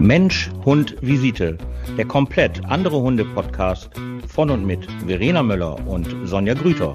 [0.00, 1.58] Mensch, Hund, Visite.
[1.98, 3.90] Der komplett andere Hunde-Podcast
[4.26, 6.94] von und mit Verena Möller und Sonja Grüter.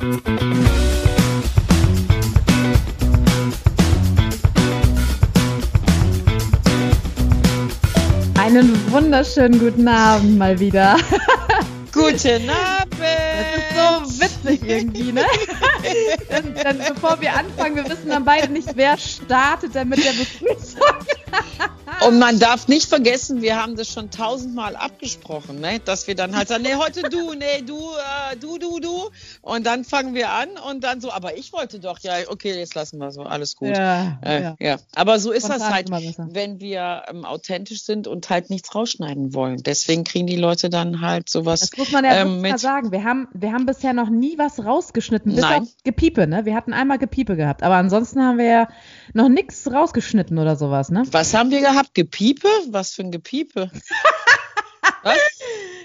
[8.40, 10.98] Einen wunderschönen guten Abend mal wieder.
[11.94, 13.00] Guten Abend!
[13.00, 15.22] Das ist so witzig irgendwie, ne?
[16.30, 20.12] denn, denn bevor wir anfangen, wir wissen dann beide nicht, wer startet denn mit der
[20.12, 20.82] Begrüßung.
[22.02, 25.80] Und man darf nicht vergessen, wir haben das schon tausendmal abgesprochen, ne?
[25.84, 29.10] dass wir dann halt sagen, nee, heute du, nee, du, äh, du, du, du.
[29.42, 32.76] Und dann fangen wir an und dann so, aber ich wollte doch, ja, okay, jetzt
[32.76, 33.70] lassen wir so, alles gut.
[33.70, 34.56] Ja, äh, ja.
[34.60, 34.78] ja.
[34.94, 39.64] Aber so ist das halt, wenn wir ähm, authentisch sind und halt nichts rausschneiden wollen.
[39.64, 41.62] Deswegen kriegen die Leute dann halt sowas.
[41.62, 42.92] Das muss man ja ähm, wirklich mal mit- sagen.
[42.92, 45.64] Wir haben, wir haben bisher noch nie was rausgeschnitten, bis Nein.
[45.64, 46.46] auf Gepiepe, ne?
[46.46, 48.68] Wir hatten einmal Gepiepe gehabt, aber ansonsten haben wir ja
[49.14, 51.04] noch nichts rausgeschnitten oder sowas, ne?
[51.12, 51.85] Was haben wir gehabt?
[51.94, 52.50] Gepiepe?
[52.70, 53.72] Was für ein Gepiepe?
[55.04, 55.20] Was?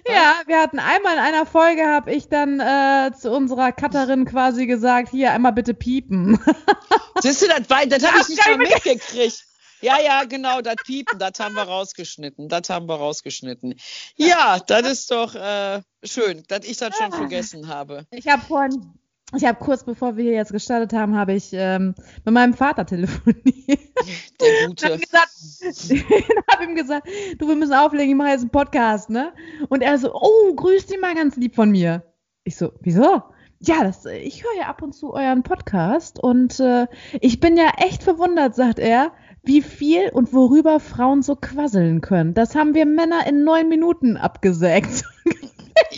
[0.08, 4.66] Ja, wir hatten einmal in einer Folge, habe ich dann äh, zu unserer Cutterin quasi
[4.66, 6.38] gesagt, hier einmal bitte piepen.
[7.20, 9.44] Siehst du, das, das habe ich nicht mal mitgekriegt.
[9.82, 12.50] Ja, ja, genau, das Piepen, das haben wir rausgeschnitten.
[12.50, 13.76] Das haben wir rausgeschnitten.
[14.14, 18.04] Ja, das ist doch äh, schön, dass ich das schon vergessen habe.
[18.10, 18.92] Ich habe vorhin,
[19.36, 22.84] ich habe kurz bevor wir hier jetzt gestartet haben, habe ich ähm, mit meinem Vater
[22.86, 23.44] telefoniert.
[24.40, 25.00] Der Und hab Gute.
[26.50, 29.32] habe ihm gesagt, du, wir müssen auflegen, ich mache jetzt einen Podcast, ne?
[29.68, 32.02] Und er so, oh, grüß dich mal ganz lieb von mir.
[32.44, 33.22] Ich so, wieso?
[33.60, 36.86] Ja, das, ich höre ja ab und zu euren Podcast und äh,
[37.20, 42.32] ich bin ja echt verwundert, sagt er, wie viel und worüber Frauen so quasseln können.
[42.32, 45.04] Das haben wir Männer in neun Minuten abgesägt.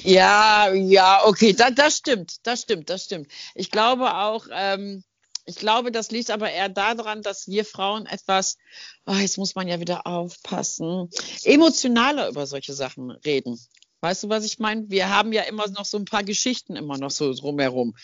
[0.05, 3.29] Ja, ja, okay, das, das stimmt, das stimmt, das stimmt.
[3.55, 5.05] Ich glaube auch, ähm,
[5.45, 8.59] ich glaube, das liegt aber eher daran, dass wir Frauen etwas,
[9.07, 11.09] oh, jetzt muss man ja wieder aufpassen,
[11.45, 13.61] emotionaler über solche Sachen reden.
[14.03, 14.91] Weißt du, was ich meine?
[14.91, 17.95] Wir haben ja immer noch so ein paar Geschichten immer noch so drumherum.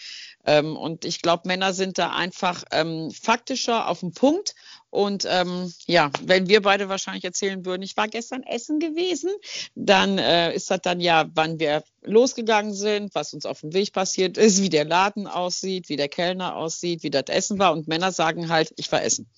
[0.46, 4.54] Ähm, und ich glaube, Männer sind da einfach ähm, faktischer auf den Punkt.
[4.90, 9.32] Und ähm, ja, wenn wir beide wahrscheinlich erzählen würden, ich war gestern essen gewesen,
[9.74, 13.92] dann äh, ist das dann ja, wann wir losgegangen sind, was uns auf dem Weg
[13.92, 17.72] passiert ist, wie der Laden aussieht, wie der Kellner aussieht, wie das Essen war.
[17.72, 19.28] Und Männer sagen halt, ich war essen.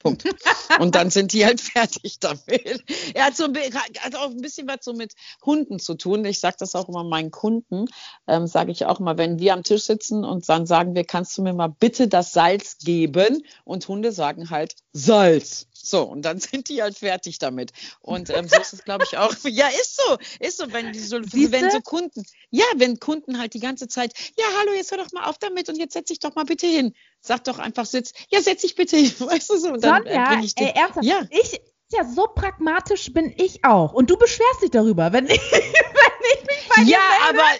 [0.00, 0.24] Punkt.
[0.80, 2.82] Und dann sind die halt fertig damit.
[3.14, 5.12] Er hat, so, ein hat auch ein bisschen was so mit
[5.44, 6.24] Hunden zu tun.
[6.24, 7.86] Ich sage das auch immer meinen Kunden,
[8.26, 11.36] ähm, sage ich auch immer, wenn wir am Tisch sitzen und dann sagen wir, kannst
[11.38, 13.44] du mir mal bitte das Salz geben?
[13.64, 15.69] Und Hunde sagen halt Salz.
[15.82, 17.72] So, und dann sind die halt fertig damit.
[18.00, 19.34] Und ähm, so ist es, glaube ich, auch.
[19.44, 20.16] Ja, ist so.
[20.38, 24.12] Ist so, wenn die so, wenn so Kunden, ja, wenn Kunden halt die ganze Zeit,
[24.38, 26.66] ja, hallo, jetzt hör doch mal auf damit und jetzt setz dich doch mal bitte
[26.66, 26.94] hin.
[27.20, 29.68] Sag doch einfach, sitz, ja, setz dich bitte hin, weißt du so.
[29.72, 31.20] Und dann äh, Sonja, bring ich den, ey, ernsthaft, Ja.
[31.30, 31.60] ich,
[31.92, 33.92] ja, so pragmatisch bin ich auch.
[33.92, 37.40] Und du beschwerst dich darüber, wenn ich, wenn ich mich bei dir Ja, melde.
[37.40, 37.58] aber,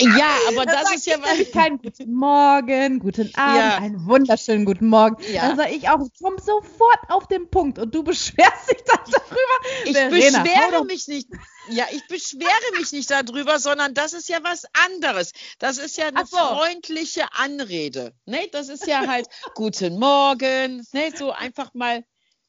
[0.00, 3.76] ja, aber das sag ist ja nämlich keinen guten Morgen, guten Abend, Ja.
[3.78, 5.16] einen wunderschönen guten Morgen.
[5.32, 5.48] Ja.
[5.48, 9.84] Dann sage ich auch, komm sofort auf den Punkt und du beschwerst dich dann darüber.
[9.84, 11.28] Ich Verena, beschwere mich nicht.
[11.68, 15.32] Ja, ich beschwere mich nicht darüber, sondern das ist ja was anderes.
[15.58, 16.36] Das ist ja eine so.
[16.36, 18.12] freundliche Anrede.
[18.26, 18.48] Ne?
[18.52, 21.12] Das ist ja halt Guten Morgen, ne?
[21.16, 22.04] so einfach mal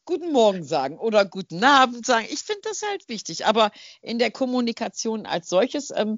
[0.06, 2.26] Guten Morgen sagen oder Guten Abend sagen.
[2.30, 3.46] Ich finde das halt wichtig.
[3.46, 6.18] Aber in der Kommunikation als solches, ähm,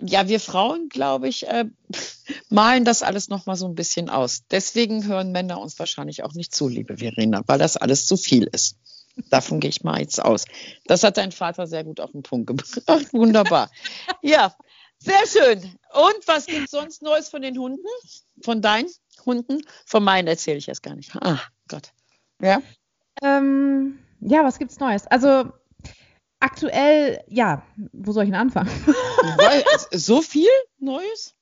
[0.00, 1.64] ja, wir Frauen, glaube ich, äh,
[2.48, 4.44] malen das alles noch mal so ein bisschen aus.
[4.50, 8.44] Deswegen hören Männer uns wahrscheinlich auch nicht zu, liebe Verena, weil das alles zu viel
[8.44, 8.76] ist.
[9.30, 10.44] Davon gehe ich mal jetzt aus.
[10.86, 12.82] Das hat dein Vater sehr gut auf den Punkt gebracht.
[13.12, 13.70] Wunderbar.
[14.22, 14.54] Ja,
[14.98, 15.58] sehr schön.
[15.92, 17.86] Und was gibt sonst Neues von den Hunden?
[18.42, 18.88] Von deinen
[19.26, 19.62] Hunden?
[19.86, 21.14] Von meinen erzähle ich jetzt gar nicht.
[21.16, 21.92] Ah, Gott.
[22.40, 22.62] Ja.
[23.22, 25.06] Ähm, ja, was gibt's Neues?
[25.08, 25.50] Also
[26.40, 27.62] aktuell, ja,
[27.92, 28.70] wo soll ich denn anfangen?
[29.90, 31.36] So viel Neues?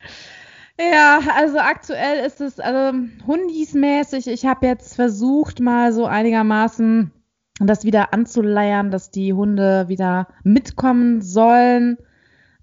[0.79, 4.27] Ja, also aktuell ist es also Hundis-mäßig.
[4.27, 7.13] Ich habe jetzt versucht, mal so einigermaßen
[7.61, 11.97] das wieder anzuleiern, dass die Hunde wieder mitkommen sollen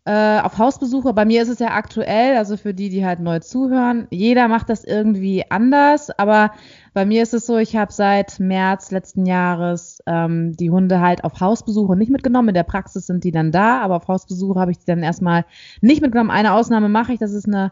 [0.05, 1.13] äh, auf Hausbesuche.
[1.13, 4.69] Bei mir ist es ja aktuell, also für die, die halt neu zuhören, jeder macht
[4.69, 6.51] das irgendwie anders, aber
[6.93, 11.23] bei mir ist es so, ich habe seit März letzten Jahres ähm, die Hunde halt
[11.23, 12.49] auf Hausbesuche nicht mitgenommen.
[12.49, 15.45] In der Praxis sind die dann da, aber auf Hausbesuche habe ich die dann erstmal
[15.81, 16.29] nicht mitgenommen.
[16.31, 17.71] Eine Ausnahme mache ich, das ist eine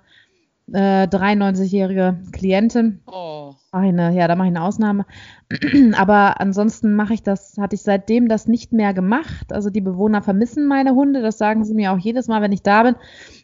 [0.74, 3.02] äh, 93-jährige Klientin.
[3.08, 3.54] Oh.
[3.72, 5.06] Eine, ja, da mache ich eine Ausnahme.
[5.98, 9.52] Aber ansonsten mache ich das, hatte ich seitdem das nicht mehr gemacht.
[9.54, 12.64] Also die Bewohner vermissen meine Hunde, das sagen sie mir auch jedes Mal, wenn ich
[12.64, 12.96] da bin.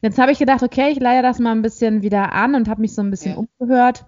[0.02, 2.82] Jetzt habe ich gedacht, okay, ich leihe das mal ein bisschen wieder an und habe
[2.82, 3.38] mich so ein bisschen Ja.
[3.60, 4.06] umgehört.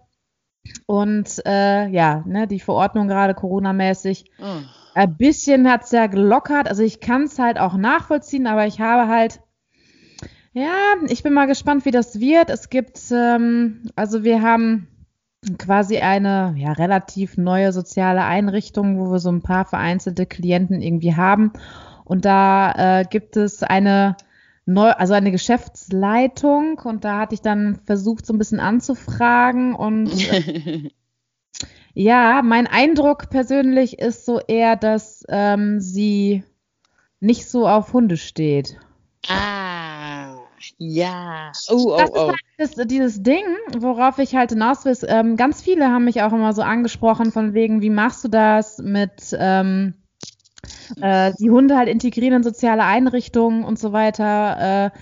[0.85, 4.61] Und äh, ja, ne, die Verordnung gerade Corona-mäßig Oh.
[4.95, 6.67] Ein bisschen hat es ja gelockert.
[6.67, 9.39] Also ich kann es halt auch nachvollziehen, aber ich habe halt,
[10.59, 12.49] ja, ich bin mal gespannt, wie das wird.
[12.49, 14.87] Es gibt, ähm, also wir haben
[15.57, 21.15] quasi eine ja, relativ neue soziale Einrichtung, wo wir so ein paar vereinzelte Klienten irgendwie
[21.15, 21.53] haben.
[22.03, 24.17] Und da äh, gibt es eine
[24.65, 30.11] neu, also eine Geschäftsleitung und da hatte ich dann versucht, so ein bisschen anzufragen und
[30.31, 30.89] äh,
[31.93, 36.43] ja, mein Eindruck persönlich ist so eher, dass ähm, sie
[37.19, 38.77] nicht so auf Hunde steht.
[39.27, 40.08] Ah,
[40.77, 41.51] ja.
[41.69, 42.13] Oh, oh, das oh.
[42.13, 43.45] ist halt das, dieses Ding,
[43.77, 44.97] worauf ich halt hinaus will.
[45.07, 48.77] Ähm, ganz viele haben mich auch immer so angesprochen, von wegen, wie machst du das
[48.79, 49.93] mit ähm,
[51.01, 54.91] äh, die Hunde halt integrieren in soziale Einrichtungen und so weiter.
[54.93, 54.99] Äh,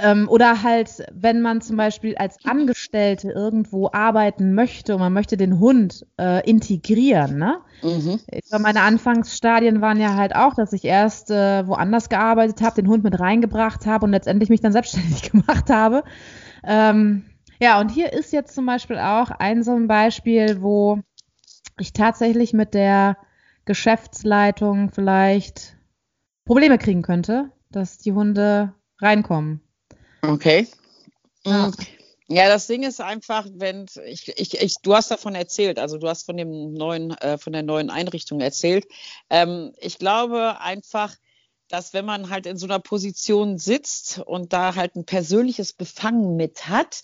[0.00, 5.36] ähm, oder halt, wenn man zum Beispiel als Angestellte irgendwo arbeiten möchte und man möchte
[5.36, 7.58] den Hund äh, integrieren, ne?
[7.82, 8.20] Mhm.
[8.60, 13.02] meine Anfangsstadien waren ja halt auch, dass ich erst äh, woanders gearbeitet habe, den Hund
[13.02, 16.04] mit reingebracht habe und letztendlich mich dann selbstständig gemacht habe.
[16.64, 17.24] Ähm,
[17.60, 21.00] ja, und hier ist jetzt zum Beispiel auch ein so ein Beispiel, wo
[21.76, 23.16] ich tatsächlich mit der
[23.64, 25.76] Geschäftsleitung vielleicht
[26.44, 29.60] Probleme kriegen könnte, dass die Hunde reinkommen.
[30.22, 30.66] Okay.
[31.44, 31.68] Ja.
[31.68, 31.74] Mm.
[32.30, 36.08] Ja, das Ding ist einfach, wenn ich, ich, ich, du hast davon erzählt, also du
[36.08, 38.86] hast von dem neuen, äh, von der neuen Einrichtung erzählt.
[39.30, 41.16] Ähm, ich glaube einfach,
[41.68, 46.36] dass wenn man halt in so einer Position sitzt und da halt ein persönliches Befangen
[46.36, 47.00] mit hat,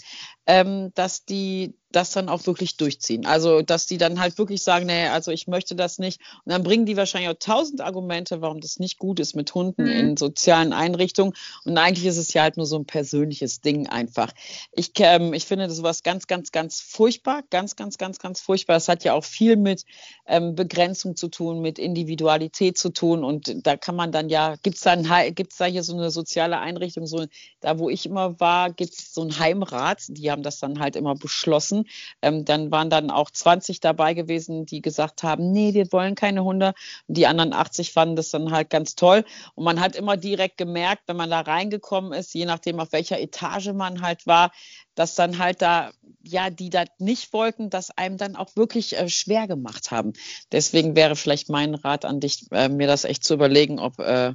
[0.46, 3.26] ähm, dass die das dann auch wirklich durchziehen.
[3.26, 6.20] Also, dass die dann halt wirklich sagen, nee, also ich möchte das nicht.
[6.44, 9.84] Und dann bringen die wahrscheinlich auch tausend Argumente, warum das nicht gut ist mit Hunden
[9.84, 9.90] mhm.
[9.90, 11.34] in sozialen Einrichtungen.
[11.64, 14.32] Und eigentlich ist es ja halt nur so ein persönliches Ding einfach.
[14.72, 17.42] Ich, ähm, ich finde das sowas ganz, ganz, ganz furchtbar.
[17.50, 18.76] Ganz, ganz, ganz, ganz furchtbar.
[18.76, 19.84] Es hat ja auch viel mit
[20.26, 23.22] ähm, Begrenzung zu tun, mit Individualität zu tun.
[23.22, 26.58] Und da kann man dann ja, gibt es dann gibt's da hier so eine soziale
[26.58, 27.24] Einrichtung, so
[27.60, 30.96] da wo ich immer war, gibt es so ein Heimrat, die haben das dann halt
[30.96, 31.84] immer beschlossen
[32.22, 36.44] ähm, dann waren dann auch 20 dabei gewesen, die gesagt haben, nee, wir wollen keine
[36.44, 36.74] Hunde.
[37.06, 39.24] Und die anderen 80 fanden das dann halt ganz toll.
[39.54, 43.20] Und man hat immer direkt gemerkt, wenn man da reingekommen ist, je nachdem, auf welcher
[43.20, 44.52] Etage man halt war,
[44.94, 45.92] dass dann halt da,
[46.22, 50.12] ja, die das nicht wollten, dass einem dann auch wirklich äh, schwer gemacht haben.
[50.52, 54.34] Deswegen wäre vielleicht mein Rat an dich, äh, mir das echt zu überlegen, ob äh,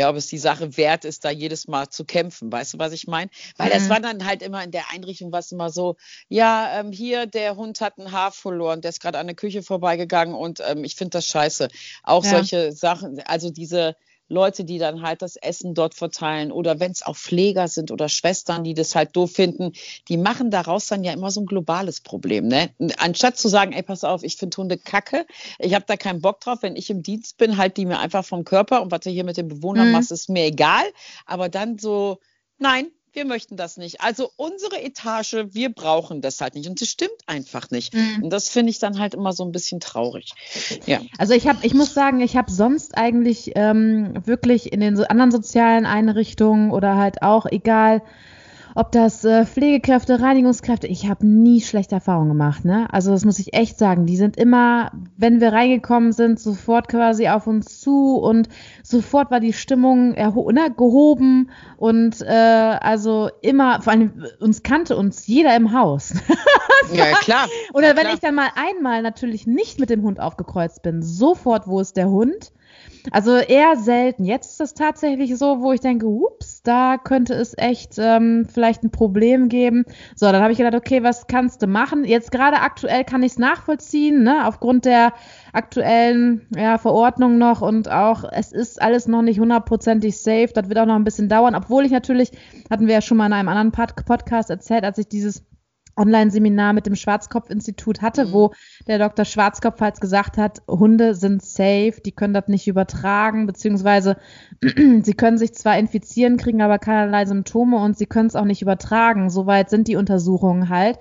[0.00, 2.50] ja, ob es die Sache wert ist, da jedes Mal zu kämpfen.
[2.50, 3.30] Weißt du, was ich meine?
[3.58, 3.72] Weil mhm.
[3.72, 5.96] das war dann halt immer in der Einrichtung, was immer so,
[6.28, 9.62] ja, ähm, hier, der Hund hat ein Haar verloren, der ist gerade an der Küche
[9.62, 11.68] vorbeigegangen und ähm, ich finde das scheiße.
[12.02, 12.30] Auch ja.
[12.30, 13.94] solche Sachen, also diese,
[14.30, 18.08] Leute, die dann halt das Essen dort verteilen oder wenn es auch Pfleger sind oder
[18.08, 19.72] Schwestern, die das halt doof finden,
[20.08, 22.46] die machen daraus dann ja immer so ein globales Problem.
[22.46, 22.70] Ne?
[22.98, 25.26] Anstatt zu sagen, ey, pass auf, ich finde Hunde kacke,
[25.58, 28.24] ich habe da keinen Bock drauf, wenn ich im Dienst bin, halt die mir einfach
[28.24, 29.92] vom Körper und was du hier mit den Bewohnern mhm.
[29.92, 30.84] machst, ist mir egal.
[31.26, 32.18] Aber dann so,
[32.58, 34.00] nein, wir möchten das nicht.
[34.00, 36.68] Also unsere Etage, wir brauchen das halt nicht.
[36.68, 37.94] Und das stimmt einfach nicht.
[37.94, 38.24] Mhm.
[38.24, 40.32] Und das finde ich dann halt immer so ein bisschen traurig.
[40.86, 41.00] Ja.
[41.18, 45.30] Also ich habe, ich muss sagen, ich habe sonst eigentlich ähm, wirklich in den anderen
[45.30, 48.02] sozialen Einrichtungen oder halt auch egal,
[48.74, 52.86] ob das äh, Pflegekräfte, Reinigungskräfte, ich habe nie schlechte Erfahrungen gemacht, ne?
[52.92, 54.06] Also das muss ich echt sagen.
[54.06, 58.48] Die sind immer, wenn wir reingekommen sind, sofort quasi auf uns zu und
[58.82, 65.26] sofort war die Stimmung ne, gehoben und äh, also immer, vor allem uns kannte uns
[65.26, 66.14] jeder im Haus.
[66.92, 67.48] ja, klar.
[67.72, 71.66] Oder ja, wenn ich dann mal einmal natürlich nicht mit dem Hund aufgekreuzt bin, sofort,
[71.66, 72.52] wo ist der Hund?
[73.10, 74.24] Also eher selten.
[74.24, 78.82] Jetzt ist es tatsächlich so, wo ich denke, ups, da könnte es echt ähm, vielleicht
[78.82, 79.84] ein Problem geben.
[80.14, 82.04] So, dann habe ich gedacht, okay, was kannst du machen?
[82.04, 84.46] Jetzt gerade aktuell kann ich es nachvollziehen, ne?
[84.46, 85.12] aufgrund der
[85.52, 90.50] aktuellen ja, Verordnung noch und auch, es ist alles noch nicht hundertprozentig safe.
[90.54, 92.30] Das wird auch noch ein bisschen dauern, obwohl ich natürlich,
[92.70, 95.44] hatten wir ja schon mal in einem anderen Podcast erzählt, als ich dieses
[96.00, 98.32] Online-Seminar mit dem Schwarzkopf-Institut hatte, mhm.
[98.32, 98.52] wo
[98.86, 99.24] der Dr.
[99.24, 104.16] Schwarzkopf halt gesagt hat, Hunde sind safe, die können das nicht übertragen, beziehungsweise
[105.02, 108.62] sie können sich zwar infizieren, kriegen aber keinerlei Symptome und sie können es auch nicht
[108.62, 109.30] übertragen.
[109.30, 110.98] Soweit sind die Untersuchungen halt.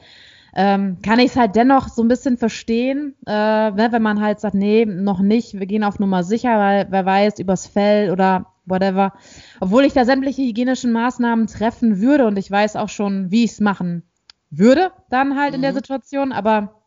[0.56, 4.40] Ähm, kann ich es halt dennoch so ein bisschen verstehen, äh, ne, wenn man halt
[4.40, 8.48] sagt, nee, noch nicht, wir gehen auf Nummer sicher, weil wer weiß, übers Fell oder
[8.66, 9.14] whatever.
[9.60, 13.52] Obwohl ich da sämtliche hygienischen Maßnahmen treffen würde und ich weiß auch schon, wie ich
[13.52, 14.09] es machen
[14.50, 15.56] würde, dann halt mhm.
[15.56, 15.78] in der mhm.
[15.78, 16.32] Situation.
[16.32, 16.80] Aber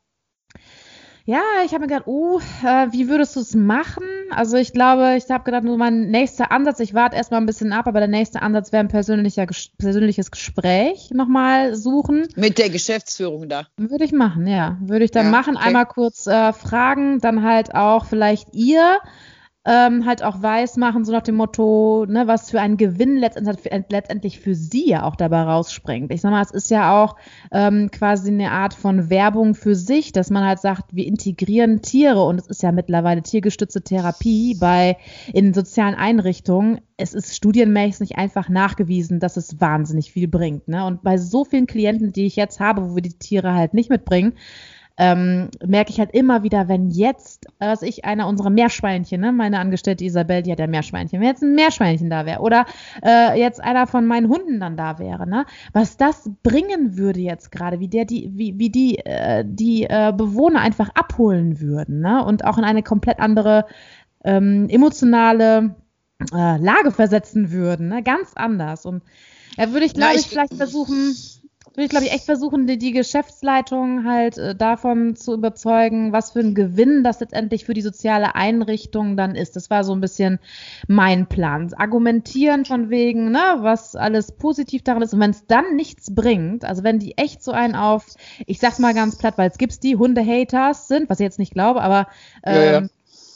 [1.24, 4.04] ja, ich habe mir gedacht, oh, äh, wie würdest du es machen?
[4.30, 7.72] Also ich glaube, ich habe gedacht, nur mein nächster Ansatz, ich warte erstmal ein bisschen
[7.72, 9.46] ab, aber der nächste Ansatz wäre ein persönlicher,
[9.78, 12.26] persönliches Gespräch nochmal suchen.
[12.34, 13.68] Mit der Geschäftsführung da.
[13.76, 14.78] Würde ich machen, ja.
[14.80, 15.56] Würde ich dann ja, machen.
[15.56, 15.66] Okay.
[15.66, 18.98] Einmal kurz äh, fragen, dann halt auch vielleicht ihr
[19.64, 24.40] ähm, halt auch weiß machen, so nach dem Motto, ne, was für ein Gewinn letztendlich,
[24.40, 26.12] für sie ja auch dabei rausspringt.
[26.12, 27.14] Ich sag mal, es ist ja auch
[27.52, 32.24] ähm, quasi eine Art von Werbung für sich, dass man halt sagt, wir integrieren Tiere
[32.24, 34.96] und es ist ja mittlerweile tiergestützte Therapie bei
[35.32, 36.80] in sozialen Einrichtungen.
[36.96, 40.66] Es ist studienmäßig einfach nachgewiesen, dass es wahnsinnig viel bringt.
[40.66, 40.84] Ne?
[40.84, 43.90] Und bei so vielen Klienten, die ich jetzt habe, wo wir die Tiere halt nicht
[43.90, 44.34] mitbringen,
[45.02, 49.58] ähm, merke ich halt immer wieder, wenn jetzt, was ich, einer unserer Meerschweinchen, ne, meine
[49.58, 52.66] Angestellte Isabel, die hat ja Meerschweinchen, wenn jetzt ein Meerschweinchen da wäre oder
[53.04, 57.50] äh, jetzt einer von meinen Hunden dann da wäre, ne, was das bringen würde jetzt
[57.50, 62.24] gerade, wie der die, wie, wie die, äh, die äh, Bewohner einfach abholen würden, ne,
[62.24, 63.66] und auch in eine komplett andere
[64.22, 65.74] ähm, emotionale
[66.32, 68.86] äh, Lage versetzen würden, ne, ganz anders.
[68.86, 69.02] Und
[69.56, 71.16] da würde ich, glaube ich, vielleicht versuchen,
[71.74, 76.32] würde ich, glaube ich, echt versuchen, die, die Geschäftsleitung halt äh, davon zu überzeugen, was
[76.32, 79.56] für ein Gewinn das letztendlich für die soziale Einrichtung dann ist.
[79.56, 80.38] Das war so ein bisschen
[80.86, 81.72] mein Plan.
[81.74, 85.14] Argumentieren von wegen, ne, was alles positiv daran ist.
[85.14, 88.06] Und wenn es dann nichts bringt, also wenn die echt so einen auf,
[88.46, 91.54] ich sag's mal ganz platt, weil es gibt's die Hunde-Haters sind, was ich jetzt nicht
[91.54, 92.06] glaube, aber
[92.44, 92.88] ähm, ja, ja.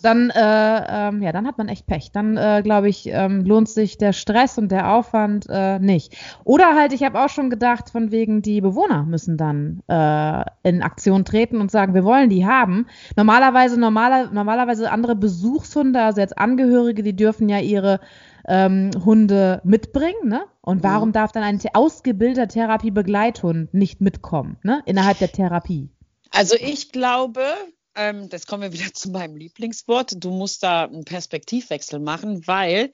[0.02, 2.12] Dann, äh, ähm, ja, dann hat man echt Pech.
[2.12, 6.16] Dann, äh, glaube ich, ähm, lohnt sich der Stress und der Aufwand äh, nicht.
[6.44, 10.82] Oder halt, ich habe auch schon gedacht, von wegen, die Bewohner müssen dann äh, in
[10.82, 12.86] Aktion treten und sagen, wir wollen die haben.
[13.16, 18.00] Normalerweise, normaler, normalerweise andere Besuchshunde, also jetzt Angehörige, die dürfen ja ihre
[18.48, 20.44] ähm, Hunde mitbringen, ne?
[20.60, 21.12] Und warum mhm.
[21.12, 24.82] darf dann ein ausgebildeter Therapiebegleithund nicht mitkommen, ne?
[24.86, 25.90] Innerhalb der Therapie?
[26.30, 27.42] Also ich glaube,
[27.96, 32.92] ähm, das kommen wir wieder zu meinem Lieblingswort, du musst da einen Perspektivwechsel machen, weil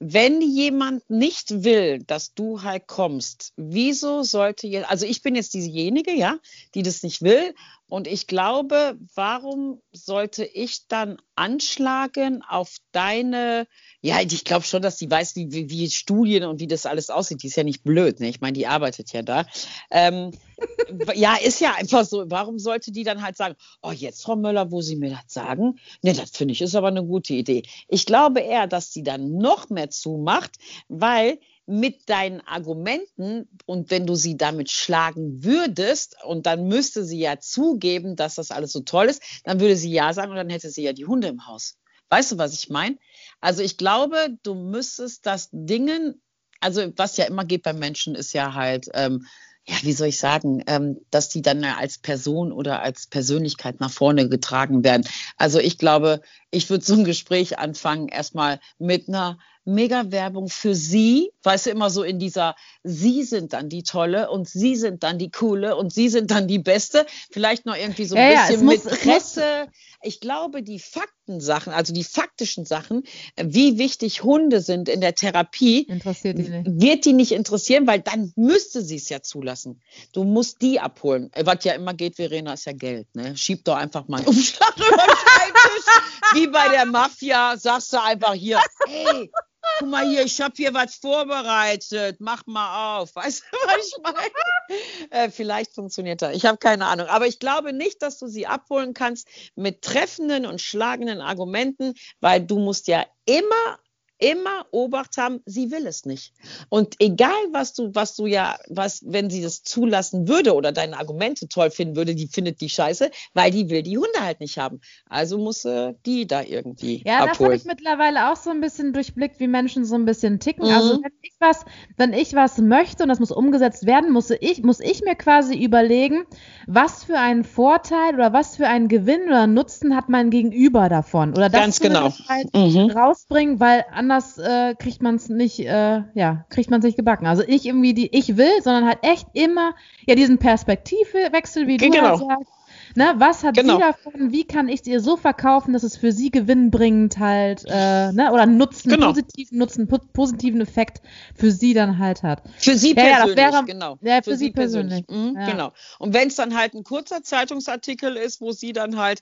[0.00, 5.54] wenn jemand nicht will, dass du halt kommst, wieso sollte jetzt, also ich bin jetzt
[5.54, 6.38] diejenige, ja,
[6.74, 7.52] die das nicht will
[7.88, 13.66] und ich glaube, warum sollte ich dann anschlagen auf deine
[14.00, 17.10] ja, ich glaube schon, dass die weiß, wie, wie, wie, Studien und wie das alles
[17.10, 17.42] aussieht.
[17.42, 18.28] Die ist ja nicht blöd, ne?
[18.28, 19.44] Ich meine, die arbeitet ja da.
[19.90, 20.30] Ähm,
[21.16, 22.24] ja, ist ja einfach so.
[22.28, 25.80] Warum sollte die dann halt sagen, oh, jetzt, Frau Möller, wo Sie mir das sagen?
[26.02, 27.64] Ne, das finde ich ist aber eine gute Idee.
[27.88, 30.52] Ich glaube eher, dass sie dann noch mehr zumacht,
[30.86, 37.20] weil mit deinen Argumenten und wenn du sie damit schlagen würdest und dann müsste sie
[37.20, 40.48] ja zugeben, dass das alles so toll ist, dann würde sie ja sagen und dann
[40.48, 41.76] hätte sie ja die Hunde im Haus.
[42.08, 42.96] Weißt du, was ich meine?
[43.42, 46.22] Also ich glaube, du müsstest das Dingen,
[46.60, 49.26] also was ja immer geht beim Menschen, ist ja halt, ähm,
[49.66, 53.90] ja, wie soll ich sagen, ähm, dass die dann als Person oder als Persönlichkeit nach
[53.90, 55.06] vorne getragen werden.
[55.36, 61.30] Also ich glaube, ich würde so ein Gespräch anfangen, erstmal mit einer Mega-Werbung für Sie,
[61.42, 65.18] weißt du, immer so in dieser, Sie sind dann die Tolle und Sie sind dann
[65.18, 67.06] die Coole und Sie sind dann die Beste.
[67.30, 69.68] Vielleicht noch irgendwie so ein ja, bisschen ja, mit muss, Presse.
[70.02, 73.02] Ich glaube, die Faktensachen, also die faktischen Sachen,
[73.36, 76.80] wie wichtig Hunde sind in der Therapie, Interessiert die nicht.
[76.80, 79.82] wird die nicht interessieren, weil dann müsste sie es ja zulassen.
[80.12, 81.30] Du musst die abholen.
[81.36, 83.08] Was ja immer geht, Verena, ist ja Geld.
[83.14, 83.36] Ne?
[83.36, 86.34] Schieb doch einfach mal einen Umschlag über den Schreibtisch.
[86.34, 89.30] Wie bei der Mafia, sagst du einfach hier, hey,
[89.78, 93.10] guck mal hier, ich habe hier was vorbereitet, mach mal auf.
[93.14, 95.10] Weißt du, was ich meine?
[95.10, 96.34] Äh, vielleicht funktioniert das.
[96.34, 97.06] Ich habe keine Ahnung.
[97.08, 102.44] Aber ich glaube nicht, dass du sie abholen kannst mit treffenden und schlagenden Argumenten, weil
[102.44, 103.78] du musst ja immer
[104.18, 106.32] immer Obacht haben, sie will es nicht.
[106.68, 110.98] Und egal, was du, was du ja, was, wenn sie das zulassen würde oder deine
[110.98, 114.58] Argumente toll finden würde, die findet die scheiße, weil die will die Hunde halt nicht
[114.58, 114.80] haben.
[115.08, 117.02] Also muss äh, die da irgendwie.
[117.06, 117.28] Ja, abholen.
[117.28, 120.64] das habe ich mittlerweile auch so ein bisschen durchblickt, wie Menschen so ein bisschen ticken.
[120.64, 120.98] Also mhm.
[120.98, 121.64] Also wenn ich was,
[121.96, 125.62] wenn ich was möchte und das muss umgesetzt werden, muss ich, muss ich mir quasi
[125.62, 126.24] überlegen,
[126.66, 131.32] was für einen Vorteil oder was für einen Gewinn oder Nutzen hat mein Gegenüber davon.
[131.32, 132.12] Oder das Ganz genau.
[132.28, 132.90] halt mhm.
[132.90, 137.26] rausbringen, weil anders äh, kriegt man es nicht, äh, ja, kriegt man es nicht gebacken.
[137.26, 139.74] Also ich irgendwie die ich will, sondern halt echt immer
[140.06, 142.08] ja diesen Perspektivwechsel, wie du genau.
[142.08, 142.52] halt sagst.
[142.94, 143.74] Ne, was hat genau.
[143.74, 144.32] sie davon?
[144.32, 148.30] Wie kann ich es ihr so verkaufen, dass es für sie gewinnbringend halt, äh, ne,
[148.32, 149.08] oder Nutzen, genau.
[149.08, 151.02] positiven Nutzen, positiven Effekt
[151.34, 152.42] für sie dann halt hat.
[152.56, 153.98] Für sie ja, persönlich, ja, wäre, genau.
[154.00, 155.06] Ja, für, für sie, sie persönlich.
[155.06, 155.34] persönlich.
[155.34, 155.50] Mhm, ja.
[155.50, 155.72] Genau.
[155.98, 159.20] Und wenn es dann halt ein kurzer Zeitungsartikel ist, wo sie dann halt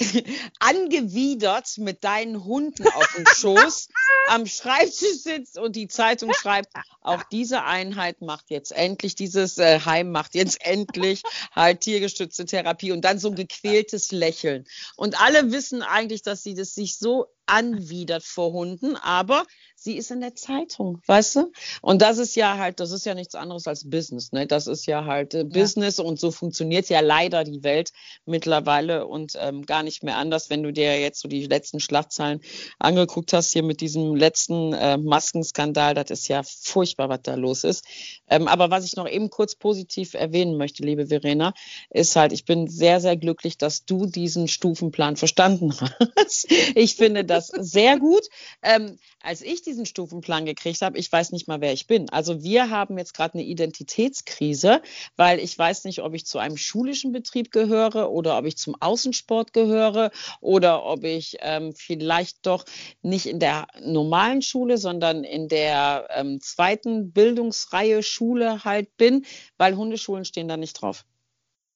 [0.58, 3.88] angewidert mit deinen Hunden auf dem Schoß
[4.28, 6.68] am Schreibtisch sitzt und die Zeitung schreibt,
[7.00, 12.92] auch diese Einheit macht jetzt endlich, dieses äh, Heim macht jetzt endlich halt tiergestützte Therapie
[12.92, 14.64] und dann so ein gequältes Lächeln.
[14.96, 19.44] Und alle wissen eigentlich, dass sie das sich so anwidert vor Hunden, aber
[19.80, 21.52] sie ist in der Zeitung, weißt du?
[21.80, 24.46] Und das ist ja halt, das ist ja nichts anderes als Business, ne?
[24.46, 25.44] Das ist ja halt äh, ja.
[25.44, 27.92] Business und so funktioniert ja leider die Welt
[28.26, 32.40] mittlerweile und ähm, gar nicht mehr anders, wenn du dir jetzt so die letzten Schlagzeilen
[32.78, 37.64] angeguckt hast hier mit diesem letzten äh, Maskenskandal, das ist ja furchtbar, was da los
[37.64, 37.84] ist.
[38.28, 41.54] Ähm, aber was ich noch eben kurz positiv erwähnen möchte, liebe Verena,
[41.88, 45.72] ist halt, ich bin sehr, sehr glücklich, dass du diesen Stufenplan verstanden
[46.16, 46.52] hast.
[46.74, 48.28] Ich finde das sehr gut.
[48.62, 52.10] Ähm, als ich diesen Stufenplan gekriegt habe, ich weiß nicht mal, wer ich bin.
[52.10, 54.82] Also wir haben jetzt gerade eine Identitätskrise,
[55.16, 58.74] weil ich weiß nicht, ob ich zu einem schulischen Betrieb gehöre oder ob ich zum
[58.80, 60.10] Außensport gehöre
[60.40, 62.64] oder ob ich ähm, vielleicht doch
[63.02, 69.24] nicht in der normalen Schule, sondern in der ähm, zweiten Bildungsreihe Schule halt bin,
[69.56, 71.04] weil Hundeschulen stehen da nicht drauf.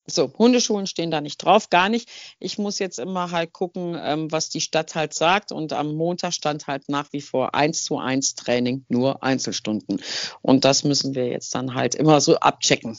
[0.06, 2.10] So, Hundeschulen stehen da nicht drauf, gar nicht.
[2.38, 5.50] Ich muss jetzt immer halt gucken, ähm, was die Stadt halt sagt.
[5.50, 10.02] Und am Montag stand halt nach wie vor eins zu eins Training, nur Einzelstunden.
[10.42, 12.98] Und das müssen wir jetzt dann halt immer so abchecken.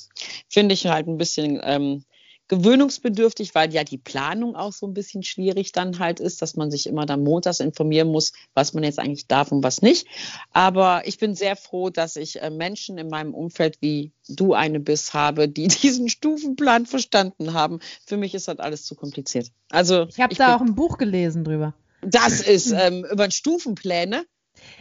[0.49, 2.03] Finde ich halt ein bisschen ähm,
[2.47, 6.69] gewöhnungsbedürftig, weil ja die Planung auch so ein bisschen schwierig dann halt ist, dass man
[6.69, 10.07] sich immer dann montags informieren muss, was man jetzt eigentlich darf und was nicht.
[10.51, 14.79] Aber ich bin sehr froh, dass ich äh, Menschen in meinem Umfeld wie du eine
[14.79, 17.79] bist habe, die diesen Stufenplan verstanden haben.
[18.05, 19.51] Für mich ist das alles zu kompliziert.
[19.69, 21.73] Also ich habe da auch ein Buch gelesen drüber.
[22.01, 24.25] Das ist ähm, über Stufenpläne.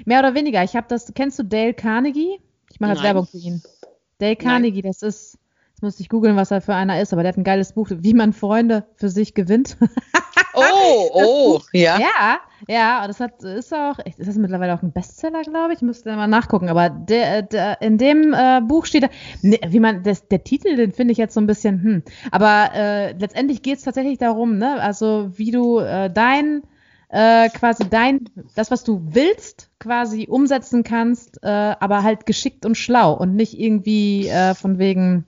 [0.05, 0.63] Mehr oder weniger.
[0.63, 1.13] Ich habe das.
[1.15, 2.39] Kennst du Dale Carnegie?
[2.71, 3.63] Ich mache jetzt Werbung für ihn.
[4.19, 4.93] Dale Carnegie, Nein.
[4.93, 5.39] das ist
[5.85, 8.15] muss ich googeln, was er für einer ist, aber der hat ein geiles Buch, wie
[8.15, 9.77] man Freunde für sich gewinnt.
[10.55, 11.99] oh, oh, ja.
[12.01, 15.83] Ja, ja, das hat, ist auch, ist das mittlerweile auch ein Bestseller, glaube ich?
[15.83, 16.69] Müsste mal nachgucken.
[16.69, 19.09] Aber der, der, in dem äh, Buch steht,
[19.43, 22.03] ne, wie man, das, der Titel, den finde ich jetzt so ein bisschen, hm.
[22.31, 26.63] Aber äh, letztendlich geht es tatsächlich darum, ne, also wie du äh, dein,
[27.11, 32.77] äh, quasi dein, das, was du willst, quasi umsetzen kannst, äh, aber halt geschickt und
[32.77, 35.27] schlau und nicht irgendwie äh, von wegen,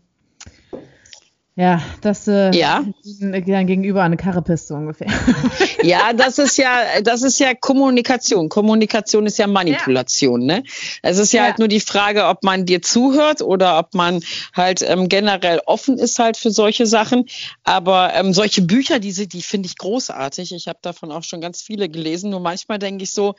[1.58, 2.84] ja, das äh, ja.
[3.02, 5.08] dann gegenüber eine Karre pisst so ungefähr.
[5.82, 8.48] Ja, das ist ja, das ist ja Kommunikation.
[8.48, 10.56] Kommunikation ist ja Manipulation, ja.
[10.58, 10.64] ne?
[11.02, 14.20] Es ist ja, ja, halt nur die Frage, ob man dir zuhört oder ob man
[14.52, 17.26] halt ähm, generell offen ist halt für solche Sachen.
[17.62, 20.52] Aber ähm, solche Bücher, diese, die finde ich großartig.
[20.52, 22.30] Ich habe davon auch schon ganz viele gelesen.
[22.30, 23.34] Nur manchmal denke ich so,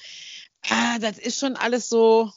[0.70, 2.32] ah, das ist schon alles so,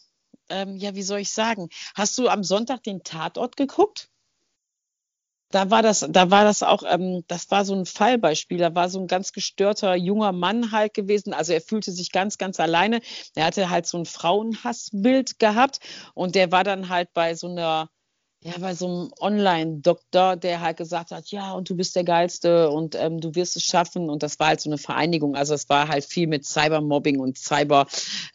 [0.48, 1.68] ähm, ja, wie soll ich sagen?
[1.94, 4.11] Hast du am Sonntag den Tatort geguckt?
[5.50, 8.58] Da war das, da war das auch, ähm, das war so ein Fallbeispiel.
[8.58, 11.32] Da war so ein ganz gestörter junger Mann halt gewesen.
[11.32, 13.00] Also er fühlte sich ganz, ganz alleine.
[13.34, 15.80] Er hatte halt so ein Frauenhassbild gehabt
[16.14, 17.88] und der war dann halt bei so einer
[18.42, 22.70] ja, bei so einem Online-Doktor, der halt gesagt hat, ja, und du bist der Geilste
[22.70, 24.09] und ähm, du wirst es schaffen.
[24.09, 25.37] Und das war halt so eine Vereinigung.
[25.37, 27.87] Also es war halt viel mit Cybermobbing und Cyber,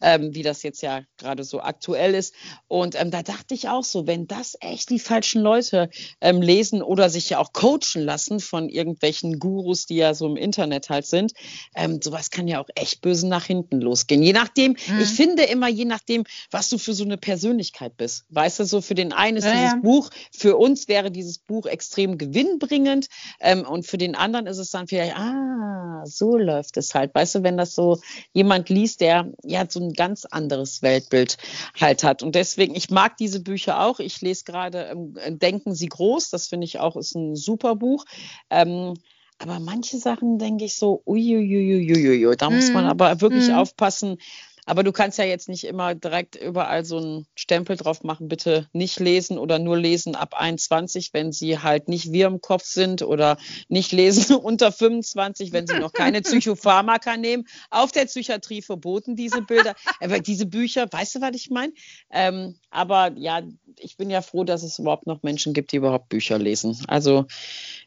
[0.02, 2.36] ähm, wie das jetzt ja gerade so aktuell ist.
[2.68, 5.90] Und ähm, da dachte ich auch so, wenn das echt die falschen Leute
[6.22, 10.36] ähm, lesen oder sich ja auch coachen lassen von irgendwelchen Gurus, die ja so im
[10.36, 11.34] Internet halt sind,
[11.76, 14.22] ähm, sowas kann ja auch echt böse nach hinten losgehen.
[14.22, 15.00] Je nachdem, mhm.
[15.02, 18.26] ich finde immer, je nachdem, was du für so eine Persönlichkeit bist.
[18.30, 19.80] Weißt du, so für den einen ist ja, dieses ja.
[19.82, 20.10] Buch Buch.
[20.32, 23.08] Für uns wäre dieses Buch extrem gewinnbringend
[23.40, 27.16] ähm, und für den anderen ist es dann vielleicht, ah, so läuft es halt.
[27.16, 28.00] Weißt du, wenn das so
[28.34, 31.38] jemand liest, der ja so ein ganz anderes Weltbild
[31.80, 32.24] halt hat.
[32.24, 34.00] Und deswegen, ich mag diese Bücher auch.
[34.00, 36.30] Ich lese gerade ähm, Denken Sie groß.
[36.30, 38.06] Das finde ich auch ist ein super Buch.
[38.50, 38.96] Ähm,
[39.38, 42.90] aber manche Sachen denke ich so, uiuiuiuiui, da muss man mhm.
[42.90, 43.56] aber wirklich mm.
[43.56, 44.18] aufpassen,
[44.66, 48.68] aber du kannst ja jetzt nicht immer direkt überall so einen Stempel drauf machen, bitte
[48.74, 53.02] nicht lesen oder nur lesen ab 21, wenn sie halt nicht wir im Kopf sind
[53.04, 57.48] oder nicht lesen unter 25, wenn sie noch keine Psychopharmaka nehmen.
[57.70, 61.74] Auf der Psychiatrie verboten diese Bilder, aber diese Bücher, weißt du, was ich meine?
[62.12, 63.42] Ähm, aber ja,
[63.80, 66.78] ich bin ja froh, dass es überhaupt noch Menschen gibt, die überhaupt Bücher lesen.
[66.88, 67.26] Also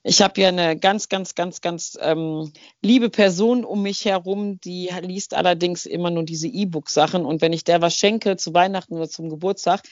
[0.09, 4.89] ich habe ja eine ganz, ganz, ganz, ganz ähm, liebe Person um mich herum, die
[5.03, 7.27] liest allerdings immer nur diese E-Book-Sachen.
[7.27, 9.83] Und wenn ich der was schenke zu Weihnachten oder zum Geburtstag,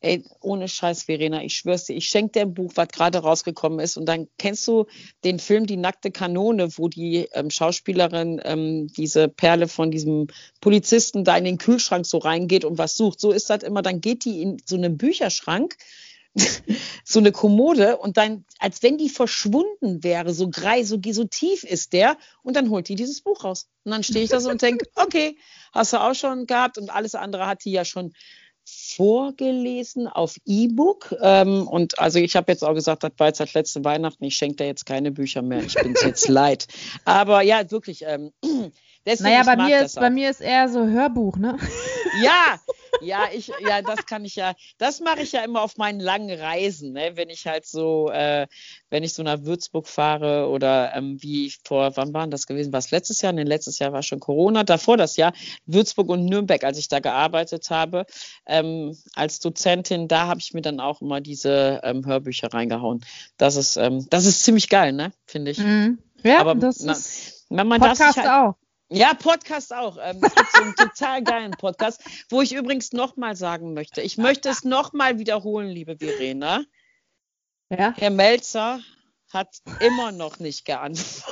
[0.00, 3.80] ey, ohne Scheiß, Verena, ich schwör's dir, ich schenke dir ein Buch, was gerade rausgekommen
[3.80, 3.96] ist.
[3.96, 4.86] Und dann kennst du
[5.24, 10.28] den Film Die nackte Kanone, wo die ähm, Schauspielerin ähm, diese Perle von diesem
[10.60, 13.18] Polizisten da in den Kühlschrank so reingeht und was sucht.
[13.18, 15.74] So ist das immer, dann geht die in so einen Bücherschrank
[17.04, 21.64] so eine Kommode und dann, als wenn die verschwunden wäre, so grei, so, so tief
[21.64, 23.68] ist der und dann holt die dieses Buch raus.
[23.84, 25.36] Und dann stehe ich da so und denke, okay,
[25.72, 28.12] hast du auch schon gehabt und alles andere hat die ja schon
[28.66, 31.14] vorgelesen auf E-Book.
[31.20, 34.36] Ähm, und also ich habe jetzt auch gesagt, das war jetzt seit letzte Weihnachten, ich
[34.36, 35.62] schenke da jetzt keine Bücher mehr.
[35.62, 36.66] Ich bin es jetzt leid.
[37.04, 38.04] Aber ja, wirklich.
[38.06, 38.32] Ähm,
[39.04, 41.58] deswegen, naja, bei mir, ist, bei mir ist eher so Hörbuch, ne?
[42.22, 42.58] Ja,
[43.00, 46.30] ja, ich, ja, das kann ich ja, das mache ich ja immer auf meinen langen
[46.38, 47.12] Reisen, ne?
[47.14, 48.46] wenn ich halt so, äh,
[48.90, 52.72] wenn ich so nach Würzburg fahre oder ähm, wie vor, wann war das gewesen?
[52.72, 53.32] War es letztes Jahr?
[53.32, 55.32] Nee, letztes Jahr war schon Corona, davor das Jahr,
[55.66, 58.06] Würzburg und Nürnberg, als ich da gearbeitet habe,
[58.46, 63.04] ähm, als Dozentin, da habe ich mir dann auch immer diese ähm, Hörbücher reingehauen.
[63.36, 65.12] Das ist, ähm, das ist ziemlich geil, ne?
[65.26, 65.58] Finde ich.
[65.58, 65.98] Mhm.
[66.22, 68.54] Ja, Aber das na, ist man Podcast halt, auch.
[68.94, 69.98] Ja, Podcast auch.
[70.00, 74.00] Ähm, es gibt so einen total geilen Podcast, wo ich übrigens nochmal sagen möchte.
[74.00, 76.62] Ich möchte es nochmal wiederholen, liebe Verena.
[77.70, 77.92] Ja?
[77.96, 78.80] Herr Melzer
[79.32, 81.24] hat immer noch nicht geantwortet.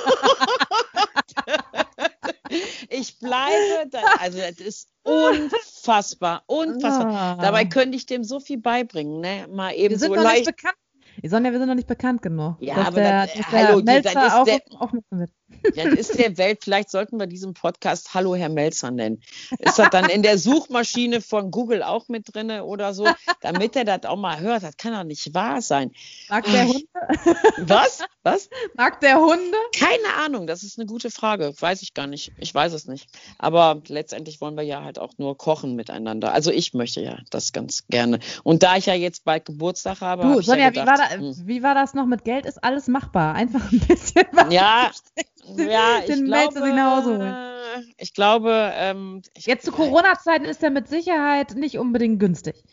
[2.89, 7.37] ich bleibe, da, also es ist unfassbar, unfassbar.
[7.39, 7.41] Ah.
[7.41, 9.47] Dabei könnte ich dem so viel beibringen, ne?
[9.49, 10.47] Mal eben Wir sind so leicht.
[10.47, 10.77] Nicht bekannt.
[11.21, 12.57] Sonja, wir sind noch nicht bekannt genug.
[12.59, 14.91] Ja, aber der, das, der hallo, Melzer ist auch, der, auch
[15.75, 19.21] das ist der Welt, vielleicht sollten wir diesen Podcast Hallo Herr Melzer nennen.
[19.59, 23.07] Ist das dann in der Suchmaschine von Google auch mit drin oder so,
[23.41, 24.63] damit er das auch mal hört?
[24.63, 25.91] Das kann doch nicht wahr sein.
[26.29, 26.83] Mag der Hunde?
[27.57, 27.99] Was?
[28.23, 28.49] Was?
[28.75, 29.57] Mag der Hunde?
[29.77, 31.53] Keine Ahnung, das ist eine gute Frage.
[31.59, 32.31] Weiß ich gar nicht.
[32.37, 33.07] Ich weiß es nicht.
[33.37, 36.33] Aber letztendlich wollen wir ja halt auch nur kochen miteinander.
[36.33, 38.19] Also ich möchte ja das ganz gerne.
[38.43, 40.23] Und da ich ja jetzt bald Geburtstag habe.
[40.23, 41.47] Du, hab Sonja, ja gedacht, wie, war da, hm.
[41.47, 42.45] wie war das noch mit Geld?
[42.45, 43.35] Ist alles machbar?
[43.35, 44.53] Einfach ein bisschen was.
[44.53, 44.91] Ja,
[45.57, 47.53] ja, ich den glaube, sie nach Hause holen.
[47.97, 52.63] Ich glaube, ähm, ich, jetzt zu Corona-Zeiten ist er mit Sicherheit nicht unbedingt günstig.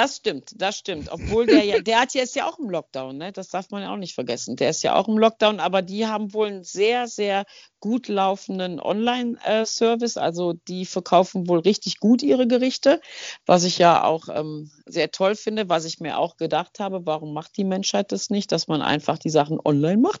[0.00, 1.12] Das stimmt, das stimmt.
[1.12, 3.32] Obwohl der ja, der hat jetzt ja auch im Lockdown, ne?
[3.32, 4.56] Das darf man ja auch nicht vergessen.
[4.56, 7.44] Der ist ja auch im Lockdown, aber die haben wohl einen sehr, sehr
[7.80, 10.16] gut laufenden Online-Service.
[10.16, 13.00] Also die verkaufen wohl richtig gut ihre Gerichte,
[13.46, 17.32] was ich ja auch ähm, sehr toll finde, was ich mir auch gedacht habe, warum
[17.32, 20.20] macht die Menschheit das nicht, dass man einfach die Sachen online macht?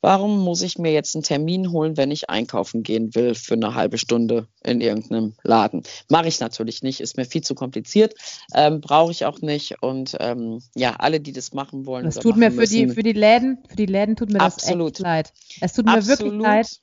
[0.00, 3.74] Warum muss ich mir jetzt einen Termin holen, wenn ich einkaufen gehen will für eine
[3.74, 5.82] halbe Stunde in irgendeinem Laden?
[6.08, 8.14] Mache ich natürlich nicht, ist mir viel zu kompliziert,
[8.54, 9.82] ähm, brauche ich auch nicht.
[9.82, 12.04] Und ähm, ja, alle, die das machen wollen.
[12.04, 14.94] Das tut mir für müssen, die, für die Läden, für die Läden tut mir absolut.
[14.94, 15.32] das echt leid.
[15.60, 16.20] Es tut mir absolut.
[16.20, 16.80] wirklich leid.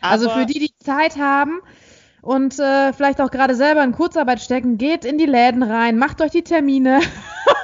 [0.00, 1.60] Also für die, die Zeit haben
[2.22, 6.20] und äh, vielleicht auch gerade selber in Kurzarbeit stecken, geht in die Läden rein, macht
[6.20, 7.00] euch die Termine.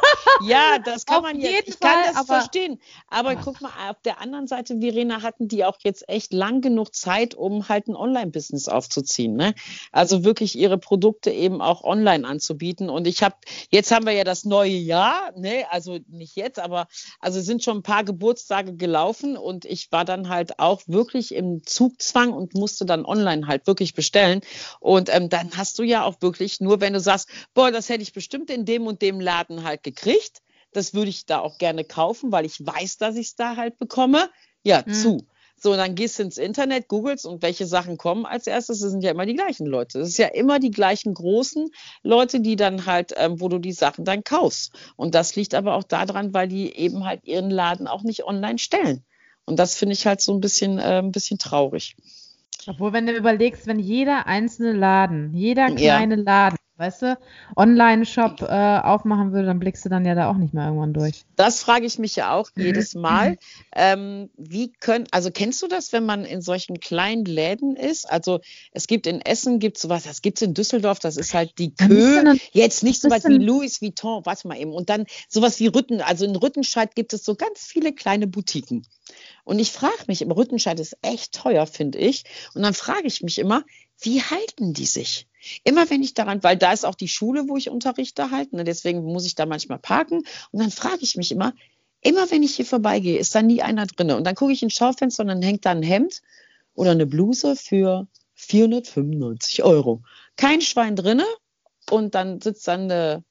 [0.46, 1.68] Ja, das kann man jetzt.
[1.68, 2.80] Ich kann das aber, verstehen.
[3.08, 6.94] Aber guck mal, auf der anderen Seite, Verena, hatten die auch jetzt echt lang genug
[6.94, 9.34] Zeit, um halt ein Online-Business aufzuziehen.
[9.36, 9.54] Ne?
[9.90, 12.90] Also wirklich ihre Produkte eben auch online anzubieten.
[12.90, 13.36] Und ich habe,
[13.70, 15.66] jetzt haben wir ja das neue Jahr, ne?
[15.70, 16.88] also nicht jetzt, aber
[17.20, 21.64] also sind schon ein paar Geburtstage gelaufen und ich war dann halt auch wirklich im
[21.64, 24.40] Zugzwang und musste dann online halt wirklich bestellen.
[24.80, 28.02] Und ähm, dann hast du ja auch wirklich nur, wenn du sagst, boah, das hätte
[28.02, 30.31] ich bestimmt in dem und dem Laden halt gekriegt
[30.72, 33.78] das würde ich da auch gerne kaufen, weil ich weiß, dass ich es da halt
[33.78, 34.28] bekomme.
[34.64, 34.92] Ja, mhm.
[34.92, 35.26] zu.
[35.62, 38.80] So, dann gehst du ins Internet, googelst und welche Sachen kommen als erstes.
[38.80, 40.00] Das sind ja immer die gleichen Leute.
[40.00, 41.70] Das ist ja immer die gleichen großen
[42.02, 44.72] Leute, die dann halt, ähm, wo du die Sachen dann kaufst.
[44.96, 48.58] Und das liegt aber auch daran, weil die eben halt ihren Laden auch nicht online
[48.58, 49.04] stellen.
[49.44, 51.96] Und das finde ich halt so ein bisschen, äh, ein bisschen traurig.
[52.66, 56.22] Obwohl, wenn du überlegst, wenn jeder einzelne Laden, jeder kleine ja.
[56.22, 57.18] Laden weißt du,
[57.56, 61.24] Online-Shop äh, aufmachen würde, dann blickst du dann ja da auch nicht mehr irgendwann durch.
[61.36, 63.36] Das frage ich mich ja auch jedes Mal.
[63.74, 68.10] Ähm, wie können, also kennst du das, wenn man in solchen kleinen Läden ist?
[68.10, 68.40] Also
[68.72, 71.74] es gibt in Essen gibt sowas, das gibt es in Düsseldorf, das ist halt die
[71.74, 72.34] Kö.
[72.52, 74.72] Jetzt nicht sowas wie Louis Vuitton, warte mal eben.
[74.72, 78.86] Und dann sowas wie Rütten, also in Rüttenscheid gibt es so ganz viele kleine Boutiquen.
[79.44, 82.24] Und ich frage mich, im Rüttenscheid ist echt teuer, finde ich.
[82.54, 83.64] Und dann frage ich mich immer,
[84.00, 85.26] wie halten die sich?
[85.64, 88.64] Immer wenn ich daran, weil da ist auch die Schule, wo ich unterrichte halt, ne,
[88.64, 90.24] deswegen muss ich da manchmal parken.
[90.50, 91.52] Und dann frage ich mich immer,
[92.00, 94.10] immer wenn ich hier vorbeigehe, ist da nie einer drin.
[94.12, 96.22] Und dann gucke ich ins Schaufenster und dann hängt da ein Hemd
[96.74, 100.02] oder eine Bluse für 495 Euro.
[100.36, 101.26] Kein Schwein drinne
[101.90, 103.24] und dann sitzt dann eine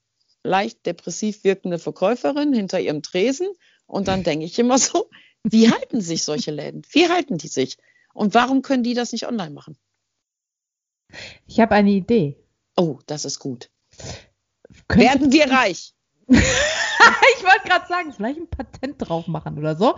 [0.43, 3.47] leicht depressiv wirkende Verkäuferin hinter ihrem Tresen
[3.85, 5.09] und dann denke ich immer so,
[5.43, 6.83] wie halten sich solche Läden?
[6.91, 7.77] Wie halten die sich?
[8.13, 9.77] Und warum können die das nicht online machen?
[11.47, 12.37] Ich habe eine Idee.
[12.75, 13.69] Oh, das ist gut.
[14.87, 15.93] Könnte Werden wir reich?
[16.27, 19.95] ich wollte gerade sagen, vielleicht ein Patent drauf machen oder so.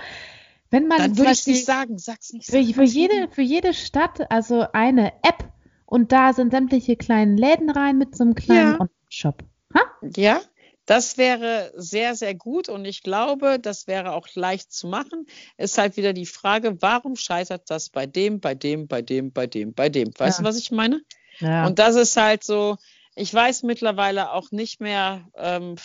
[0.69, 2.47] Wenn man Dann würde ich nicht sagen, sag's nicht.
[2.47, 5.51] Für, für, jede, für jede Stadt also eine App
[5.85, 8.87] und da sind sämtliche kleinen Läden rein mit so einem kleinen ja.
[9.09, 9.43] Shop.
[9.75, 9.81] Ha?
[10.15, 10.41] Ja,
[10.85, 15.25] das wäre sehr, sehr gut und ich glaube, das wäre auch leicht zu machen.
[15.57, 19.47] Ist halt wieder die Frage, warum scheitert das bei dem, bei dem, bei dem, bei
[19.47, 20.11] dem, bei dem?
[20.17, 20.43] Weißt ja.
[20.43, 21.01] du, was ich meine?
[21.39, 21.65] Ja.
[21.65, 22.77] Und das ist halt so,
[23.15, 25.75] ich weiß mittlerweile auch nicht mehr, ähm,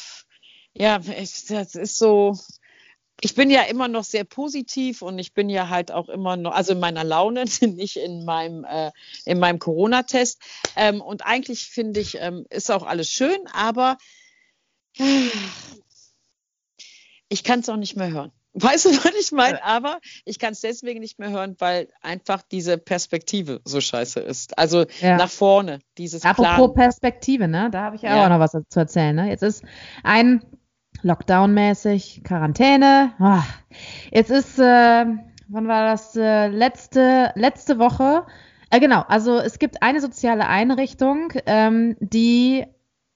[0.74, 2.36] ja, es, das ist so,
[3.20, 6.52] ich bin ja immer noch sehr positiv und ich bin ja halt auch immer noch,
[6.52, 8.90] also in meiner Laune, nicht in meinem, äh,
[9.24, 10.40] in meinem Corona-Test.
[10.76, 13.96] Ähm, und eigentlich finde ich, ähm, ist auch alles schön, aber
[17.28, 18.32] ich kann es auch nicht mehr hören.
[18.54, 19.62] Weißt du, was ich meine?
[19.62, 24.58] Aber ich kann es deswegen nicht mehr hören, weil einfach diese Perspektive so scheiße ist.
[24.58, 25.16] Also ja.
[25.16, 26.74] nach vorne, dieses Apropos Plan.
[26.74, 27.68] Perspektive, ne?
[27.70, 28.24] Da habe ich ja.
[28.24, 29.14] auch noch was zu erzählen.
[29.14, 29.28] Ne?
[29.28, 29.62] Jetzt ist
[30.02, 30.42] ein
[31.02, 33.12] Lockdown-mäßig, Quarantäne.
[33.20, 33.42] Oh.
[34.10, 35.04] Jetzt ist, äh,
[35.48, 36.16] wann war das?
[36.16, 38.26] Äh, letzte, letzte Woche.
[38.70, 42.66] Äh, genau, also es gibt eine soziale Einrichtung, ähm, die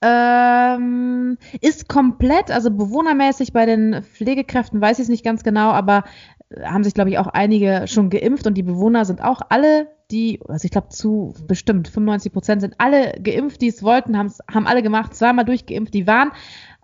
[0.02, 6.04] ähm, ist komplett, also bewohnermäßig bei den Pflegekräften, weiß ich es nicht ganz genau, aber
[6.50, 9.86] äh, haben sich, glaube ich, auch einige schon geimpft und die Bewohner sind auch alle,
[10.10, 14.66] die, also ich glaube zu bestimmt 95 Prozent sind alle geimpft, die es wollten, haben
[14.66, 16.32] alle gemacht, zweimal durchgeimpft, die waren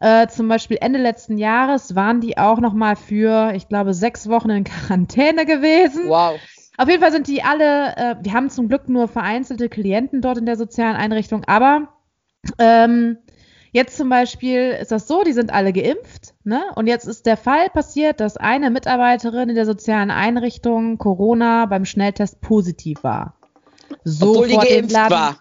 [0.01, 4.29] äh, zum Beispiel Ende letzten Jahres waren die auch noch mal für, ich glaube, sechs
[4.29, 6.09] Wochen in Quarantäne gewesen.
[6.09, 6.39] Wow.
[6.77, 10.39] Auf jeden Fall sind die alle, äh, wir haben zum Glück nur vereinzelte Klienten dort
[10.39, 11.89] in der sozialen Einrichtung, aber
[12.59, 13.19] ähm,
[13.73, 16.63] jetzt zum Beispiel ist das so, die sind alle geimpft, ne?
[16.75, 21.85] Und jetzt ist der Fall passiert, dass eine Mitarbeiterin in der sozialen Einrichtung Corona beim
[21.85, 23.35] Schnelltest positiv war.
[24.05, 25.37] So Obwohl die geimpft war.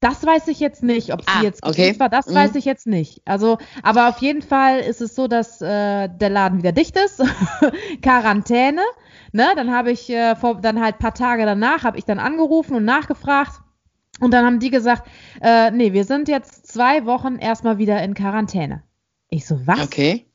[0.00, 1.98] Das weiß ich jetzt nicht, ob sie ah, jetzt okay.
[1.98, 2.10] war.
[2.10, 2.34] Das mhm.
[2.34, 3.22] weiß ich jetzt nicht.
[3.24, 7.22] Also, aber auf jeden Fall ist es so, dass äh, der Laden wieder dicht ist.
[8.02, 8.82] Quarantäne.
[9.32, 9.46] Ne?
[9.56, 12.84] Dann habe ich äh, vor, dann halt paar Tage danach habe ich dann angerufen und
[12.84, 13.62] nachgefragt.
[14.20, 15.08] Und dann haben die gesagt,
[15.42, 18.82] äh, nee, wir sind jetzt zwei Wochen erstmal wieder in Quarantäne.
[19.28, 19.82] Ich so, was?
[19.82, 20.26] Okay.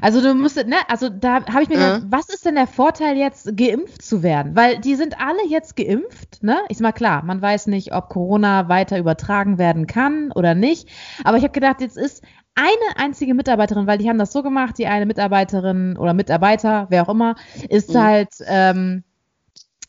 [0.00, 3.18] Also du musst, ne, also da habe ich mir gedacht, was ist denn der Vorteil
[3.18, 4.56] jetzt geimpft zu werden?
[4.56, 6.58] Weil die sind alle jetzt geimpft, ne?
[6.70, 10.88] Ist mal klar, man weiß nicht, ob Corona weiter übertragen werden kann oder nicht.
[11.22, 14.78] Aber ich habe gedacht, jetzt ist eine einzige Mitarbeiterin, weil die haben das so gemacht,
[14.78, 17.34] die eine Mitarbeiterin oder Mitarbeiter, wer auch immer,
[17.68, 17.98] ist mhm.
[17.98, 19.04] halt ähm,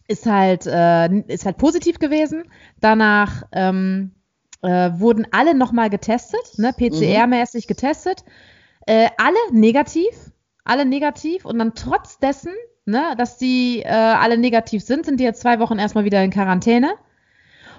[0.08, 2.46] ist halt äh, ist halt positiv gewesen.
[2.80, 4.12] Danach ähm,
[4.62, 8.24] äh, wurden alle nochmal getestet, ne, PCR-mäßig getestet
[8.86, 10.32] äh, alle negativ,
[10.64, 12.54] alle negativ und dann trotz dessen,
[12.86, 16.32] ne, dass die äh, alle negativ sind, sind die jetzt zwei Wochen erstmal wieder in
[16.32, 16.94] Quarantäne.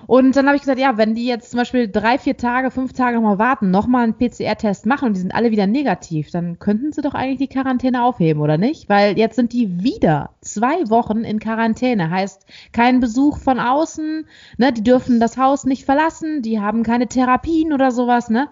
[0.06, 2.92] Und dann habe ich gesagt, ja, wenn die jetzt zum Beispiel drei, vier Tage, fünf
[2.92, 6.92] Tage nochmal warten, nochmal einen PCR-Test machen und die sind alle wieder negativ, dann könnten
[6.92, 8.88] sie doch eigentlich die Quarantäne aufheben, oder nicht?
[8.88, 12.10] Weil jetzt sind die wieder zwei Wochen in Quarantäne.
[12.10, 14.28] Heißt, kein Besuch von außen,
[14.58, 14.72] ne?
[14.72, 18.48] Die dürfen das Haus nicht verlassen, die haben keine Therapien oder sowas, ne?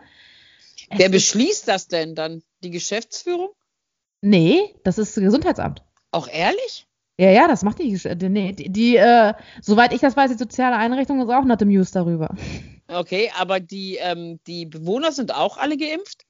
[0.90, 2.42] Wer beschließt das denn dann?
[2.62, 3.50] Die Geschäftsführung?
[4.20, 5.82] Nee, das ist das Gesundheitsamt.
[6.10, 6.86] Auch ehrlich?
[7.18, 7.96] Ja, ja, das macht die,
[8.28, 11.94] nee, die, die äh, soweit ich das weiß, die soziale Einrichtung ist auch not amused
[11.94, 12.34] darüber.
[12.88, 16.26] Okay, aber die, ähm, die Bewohner sind auch alle geimpft?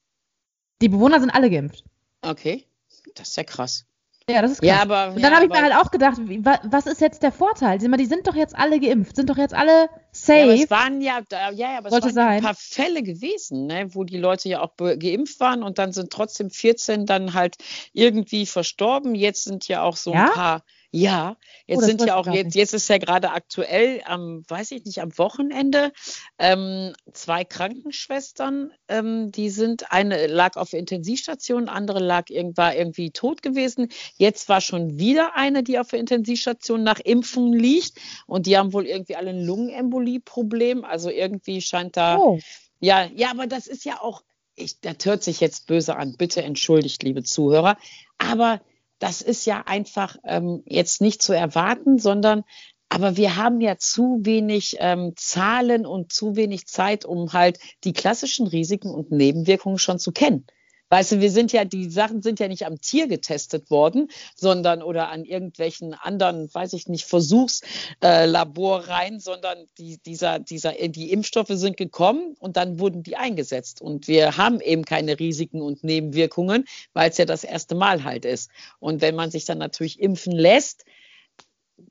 [0.83, 1.85] Die Bewohner sind alle geimpft.
[2.21, 2.67] Okay,
[3.15, 3.87] das ist ja krass.
[4.29, 4.69] Ja, das ist krass.
[4.69, 6.19] Ja, aber, und dann ja, habe ich mir halt auch gedacht,
[6.65, 7.79] was ist jetzt der Vorteil?
[7.79, 10.39] Die sind doch jetzt alle geimpft, sind doch jetzt alle safe.
[10.39, 13.95] Ja, aber es waren ja, ja, ja aber es waren ein paar Fälle gewesen, ne,
[13.95, 17.57] wo die Leute ja auch geimpft waren und dann sind trotzdem 14 dann halt
[17.93, 19.15] irgendwie verstorben.
[19.15, 20.63] Jetzt sind ja auch so ein paar
[20.97, 24.85] ja, jetzt oh, sind ja auch, jetzt, jetzt ist ja gerade aktuell am, weiß ich
[24.85, 25.93] nicht, am Wochenende
[26.39, 33.43] ähm, zwei Krankenschwestern, ähm, die sind, eine lag auf Intensivstation, andere lag war irgendwie tot
[33.43, 33.89] gewesen.
[34.19, 38.73] Jetzt war schon wieder eine, die auf der Intensivstation nach Impfung liegt und die haben
[38.73, 40.85] wohl irgendwie alle ein Lungenembolie-Problem.
[40.85, 42.39] Also irgendwie scheint da, oh.
[42.79, 44.23] ja, ja, aber das ist ja auch,
[44.55, 46.15] ich, das hört sich jetzt böse an.
[46.17, 47.77] Bitte entschuldigt, liebe Zuhörer.
[48.17, 48.61] Aber
[49.05, 52.43] das ist ja einfach ähm, jetzt nicht zu erwarten, sondern
[52.89, 57.93] aber wir haben ja zu wenig ähm, Zahlen und zu wenig Zeit, um halt die
[57.93, 60.47] klassischen Risiken und Nebenwirkungen schon zu kennen.
[60.95, 64.81] Weißt du, wir sind ja, die Sachen sind ja nicht am Tier getestet worden, sondern
[64.81, 71.51] oder an irgendwelchen anderen, weiß ich nicht, Versuchslaborreihen, äh, sondern die, dieser, dieser, die Impfstoffe
[71.51, 73.83] sind gekommen und dann wurden die eingesetzt.
[73.83, 78.25] Und wir haben eben keine Risiken und Nebenwirkungen, weil es ja das erste Mal halt
[78.25, 78.49] ist.
[78.79, 80.85] Und wenn man sich dann natürlich impfen lässt,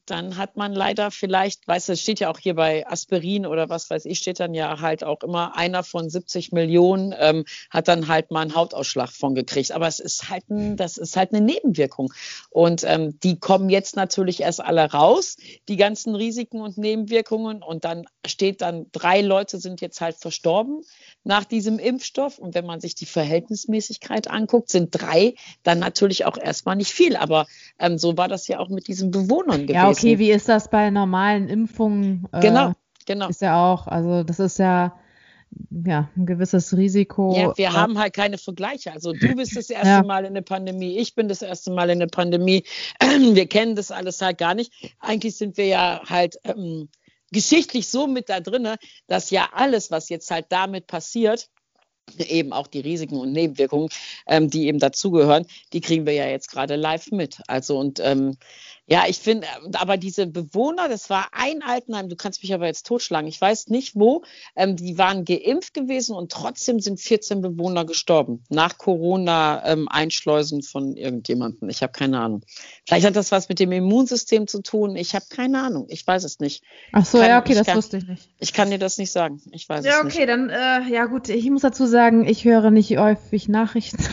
[0.06, 3.70] dann hat man leider vielleicht, weißt du, es steht ja auch hier bei Aspirin oder
[3.70, 7.88] was weiß ich, steht dann ja halt auch immer einer von 70 Millionen ähm, hat
[7.88, 9.72] dann halt mal einen Hautausschlag von gekriegt.
[9.72, 12.14] Aber es ist halt ein, das ist halt eine Nebenwirkung.
[12.50, 17.62] Und ähm, die kommen jetzt natürlich erst alle raus, die ganzen Risiken und Nebenwirkungen.
[17.62, 20.82] Und dann steht dann, drei Leute sind jetzt halt verstorben
[21.24, 22.40] nach diesem Impfstoff.
[22.40, 27.16] Und wenn man sich die Verhältnismäßigkeit anguckt, sind drei dann natürlich auch erstmal nicht viel.
[27.16, 27.48] Aber
[27.80, 29.74] ähm, so war das ja auch mit diesen Bewohnern gewesen.
[29.74, 32.28] Ja, okay, wie ist das bei normalen Impfungen?
[32.32, 32.74] Äh, genau,
[33.06, 33.28] genau.
[33.30, 34.98] Ist ja auch, also das ist ja,
[35.86, 37.36] ja, ein gewisses Risiko.
[37.36, 38.92] Ja, wir haben halt keine Vergleiche.
[38.92, 40.04] Also du bist das erste ja.
[40.04, 42.64] Mal in der Pandemie, ich bin das erste Mal in der Pandemie.
[43.02, 44.74] Wir kennen das alles halt gar nicht.
[45.00, 46.90] Eigentlich sind wir ja halt ähm,
[47.32, 48.68] geschichtlich so mit da drin,
[49.08, 51.50] dass ja alles, was jetzt halt damit passiert,
[52.18, 53.90] eben auch die Risiken und Nebenwirkungen,
[54.28, 57.40] ähm, die eben dazugehören, die kriegen wir ja jetzt gerade live mit.
[57.48, 58.38] Also und ähm,
[58.86, 62.86] ja, ich finde, aber diese Bewohner, das war ein Altenheim, du kannst mich aber jetzt
[62.86, 64.24] totschlagen, ich weiß nicht wo,
[64.58, 68.44] ähm, die waren geimpft gewesen und trotzdem sind 14 Bewohner gestorben.
[68.50, 71.70] Nach Corona-Einschleusen ähm, von irgendjemandem.
[71.70, 72.44] Ich habe keine Ahnung.
[72.86, 74.98] Vielleicht hat das was mit dem Immunsystem zu tun.
[74.98, 75.86] Ich habe keine Ahnung.
[75.88, 76.64] Ich weiß es nicht.
[76.92, 78.30] Ach so, kann, ja, okay, das kann, wusste ich nicht.
[78.40, 79.42] Ich kann dir das nicht sagen.
[79.52, 80.16] Ich weiß ja, es nicht.
[80.16, 84.04] Ja, okay, dann, äh, ja gut, ich muss dazu sagen, ich höre nicht häufig Nachrichten.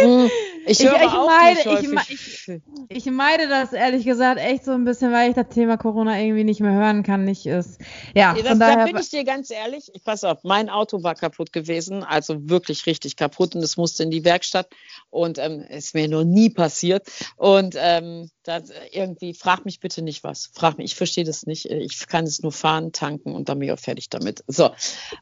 [0.00, 0.30] Hm.
[0.64, 5.12] Ich, ich, ich meide, ich, ich, ich, meide das ehrlich gesagt echt so ein bisschen,
[5.12, 7.24] weil ich das Thema Corona irgendwie nicht mehr hören kann.
[7.24, 7.80] Nicht ist.
[8.14, 9.90] Ja, das, von da bin ich dir ganz ehrlich.
[9.94, 14.02] Ich pass auf, mein Auto war kaputt gewesen, also wirklich richtig kaputt und es musste
[14.04, 14.68] in die Werkstatt
[15.10, 17.08] und ähm, ist mir noch nie passiert.
[17.36, 20.50] Und ähm, das, irgendwie, frag mich bitte nicht was.
[20.54, 21.66] Frag mich, ich verstehe das nicht.
[21.66, 24.44] Ich kann es nur fahren, tanken und dann bin ich auch fertig damit.
[24.46, 24.70] So.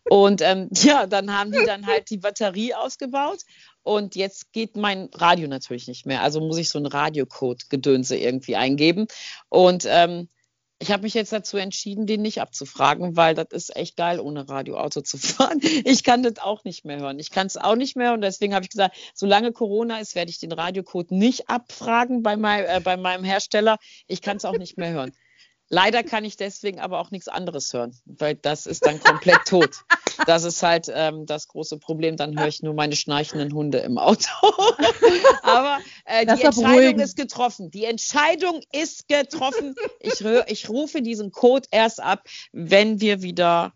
[0.09, 3.41] Und ähm, ja, dann haben die dann halt die Batterie ausgebaut
[3.83, 6.23] und jetzt geht mein Radio natürlich nicht mehr.
[6.23, 9.07] Also muss ich so einen Radiocode-Gedönse irgendwie eingeben.
[9.49, 10.29] Und ähm,
[10.83, 14.49] ich habe mich jetzt dazu entschieden, den nicht abzufragen, weil das ist echt geil, ohne
[14.49, 15.61] Radioauto zu fahren.
[15.63, 17.19] Ich kann das auch nicht mehr hören.
[17.19, 20.31] Ich kann es auch nicht mehr und deswegen habe ich gesagt, solange Corona ist, werde
[20.31, 23.79] ich den Radiocode nicht abfragen bei, mein, äh, bei meinem Hersteller.
[24.07, 25.13] Ich kann es auch nicht mehr hören.
[25.73, 29.85] Leider kann ich deswegen aber auch nichts anderes hören, weil das ist dann komplett tot.
[30.27, 32.17] Das ist halt ähm, das große Problem.
[32.17, 34.27] Dann höre ich nur meine schnarchenden Hunde im Auto.
[35.45, 37.71] aber äh, die Entscheidung ist getroffen.
[37.71, 39.77] Die Entscheidung ist getroffen.
[40.01, 43.73] Ich, ich rufe diesen Code erst ab, wenn wir wieder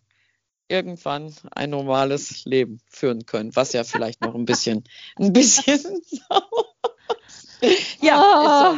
[0.67, 4.83] irgendwann ein normales Leben führen können, was ja vielleicht noch ein bisschen,
[5.17, 5.81] ein bisschen.
[8.01, 8.77] ja, oh.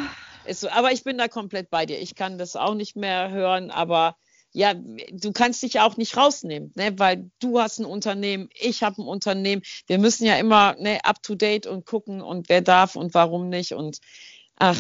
[0.48, 0.68] Ist so.
[0.70, 1.98] Aber ich bin da komplett bei dir.
[1.98, 4.16] Ich kann das auch nicht mehr hören, aber
[4.52, 6.98] ja, du kannst dich auch nicht rausnehmen, ne?
[6.98, 9.60] weil du hast ein Unternehmen, ich habe ein Unternehmen.
[9.86, 13.50] Wir müssen ja immer ne, up to date und gucken und wer darf und warum
[13.50, 13.98] nicht und
[14.56, 14.78] ach,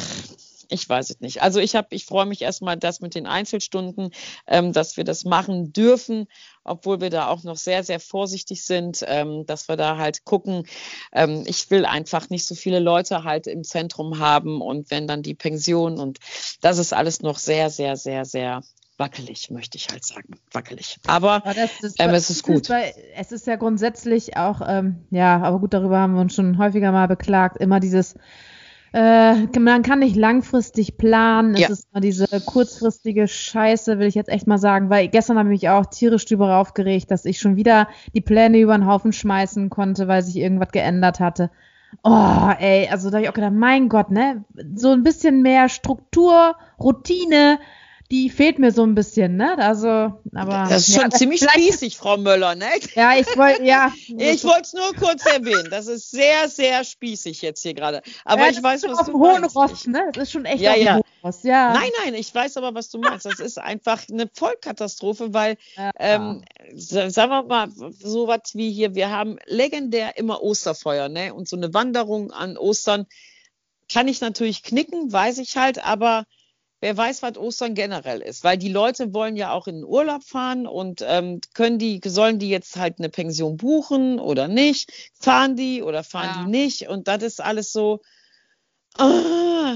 [0.68, 1.42] ich weiß es nicht.
[1.42, 4.10] Also ich habe, ich freue mich erstmal, dass mit den Einzelstunden,
[4.46, 6.26] ähm, dass wir das machen dürfen,
[6.64, 10.66] obwohl wir da auch noch sehr, sehr vorsichtig sind, ähm, dass wir da halt gucken.
[11.12, 15.22] Ähm, ich will einfach nicht so viele Leute halt im Zentrum haben und wenn dann
[15.22, 16.18] die Pension und
[16.60, 18.62] das ist alles noch sehr, sehr, sehr, sehr
[18.98, 20.38] wackelig, möchte ich halt sagen.
[20.52, 20.98] Wackelig.
[21.06, 22.68] Aber, aber ist, ähm, es ist gut.
[23.14, 26.92] Es ist ja grundsätzlich auch, ähm, ja, aber gut, darüber haben wir uns schon häufiger
[26.92, 28.14] mal beklagt, immer dieses
[28.92, 31.54] äh, man kann nicht langfristig planen.
[31.54, 31.68] Es ja.
[31.68, 35.62] ist mal diese kurzfristige Scheiße, will ich jetzt echt mal sagen, weil gestern habe ich
[35.62, 39.70] mich auch tierisch drüber aufgeregt, dass ich schon wieder die Pläne über den Haufen schmeißen
[39.70, 41.50] konnte, weil sich irgendwas geändert hatte.
[42.02, 44.44] Oh, ey, also da habe ich auch gedacht, mein Gott, ne?
[44.74, 47.58] So ein bisschen mehr Struktur, Routine,
[48.10, 49.58] die fehlt mir so ein bisschen, ne?
[49.58, 49.88] Also,
[50.34, 50.66] aber.
[50.68, 52.66] Das ist schon ja, ziemlich spießig, Frau Möller, ne?
[52.94, 53.92] Ja, ich wollte, ja.
[54.06, 55.68] ich wollte es nur kurz erwähnen.
[55.70, 58.02] Das ist sehr, sehr spießig jetzt hier gerade.
[58.24, 60.10] Aber ja, ich weiß, was auf du dem hohen Ross, ne?
[60.12, 61.00] Das ist schon echt ja, auf ja.
[61.24, 61.72] Ross, ja.
[61.72, 63.26] Nein, nein, ich weiß aber, was du meinst.
[63.26, 65.90] Das ist einfach eine Vollkatastrophe, weil, ja.
[65.98, 71.34] ähm, sagen wir mal, so was wie hier, wir haben legendär immer Osterfeuer, ne?
[71.34, 73.06] Und so eine Wanderung an Ostern
[73.92, 76.24] kann ich natürlich knicken, weiß ich halt, aber
[76.86, 80.22] wer weiß, was Ostern generell ist, weil die Leute wollen ja auch in den Urlaub
[80.22, 84.92] fahren und ähm, können die, sollen die jetzt halt eine Pension buchen oder nicht?
[85.18, 86.44] Fahren die oder fahren ja.
[86.44, 86.88] die nicht?
[86.88, 88.02] Und das ist alles so.
[88.96, 89.74] Ah,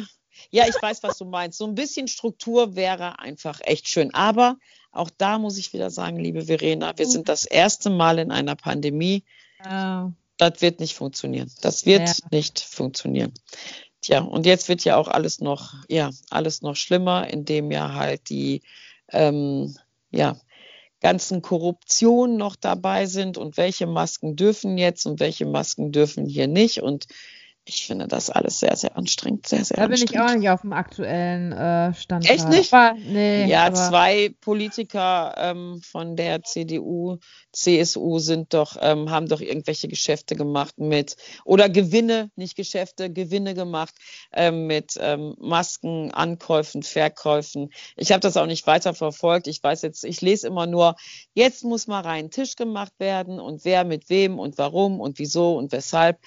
[0.52, 1.58] ja, ich weiß, was du meinst.
[1.58, 4.14] So ein bisschen Struktur wäre einfach echt schön.
[4.14, 4.56] Aber
[4.92, 8.54] auch da muss ich wieder sagen, liebe Verena, wir sind das erste Mal in einer
[8.54, 9.24] Pandemie.
[9.64, 10.12] Ja.
[10.36, 11.50] Das wird nicht funktionieren.
[11.60, 12.14] Das wird ja.
[12.30, 13.34] nicht funktionieren.
[14.10, 18.28] Tja, und jetzt wird ja auch alles noch, ja, alles noch schlimmer, indem ja halt
[18.28, 18.62] die,
[19.12, 19.76] ähm,
[20.10, 20.36] ja,
[21.00, 26.48] ganzen Korruptionen noch dabei sind und welche Masken dürfen jetzt und welche Masken dürfen hier
[26.48, 26.82] nicht.
[26.82, 27.06] Und
[27.74, 29.46] ich finde das alles sehr, sehr anstrengend.
[29.46, 32.28] Sehr, sehr da bin ich auch nicht auf dem aktuellen äh, Stand.
[32.28, 32.74] Echt nicht?
[32.74, 37.18] Aber, nee, ja, zwei Politiker ähm, von der CDU,
[37.52, 43.54] CSU sind doch, ähm, haben doch irgendwelche Geschäfte gemacht mit, oder Gewinne, nicht Geschäfte, Gewinne
[43.54, 43.94] gemacht
[44.32, 47.70] ähm, mit ähm, Masken, Ankäufen, Verkäufen.
[47.96, 49.46] Ich habe das auch nicht weiter verfolgt.
[49.46, 50.96] Ich weiß jetzt, ich lese immer nur,
[51.34, 55.56] jetzt muss mal rein Tisch gemacht werden und wer mit wem und warum und wieso
[55.56, 56.18] und weshalb.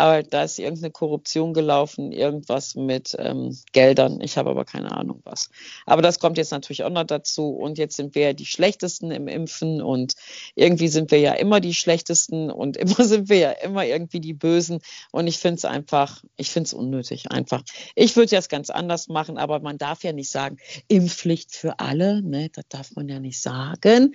[0.00, 4.20] Aber da ist irgendeine Korruption gelaufen, irgendwas mit ähm, Geldern.
[4.22, 5.50] Ich habe aber keine Ahnung was.
[5.84, 7.50] Aber das kommt jetzt natürlich auch noch dazu.
[7.50, 10.14] Und jetzt sind wir ja die Schlechtesten im Impfen und
[10.54, 14.32] irgendwie sind wir ja immer die Schlechtesten und immer sind wir ja immer irgendwie die
[14.32, 14.80] Bösen.
[15.12, 17.62] Und ich finde es einfach, ich finde es unnötig einfach.
[17.94, 20.56] Ich würde jetzt ganz anders machen, aber man darf ja nicht sagen,
[20.88, 22.48] Impfpflicht für alle, ne?
[22.54, 24.14] Das darf man ja nicht sagen.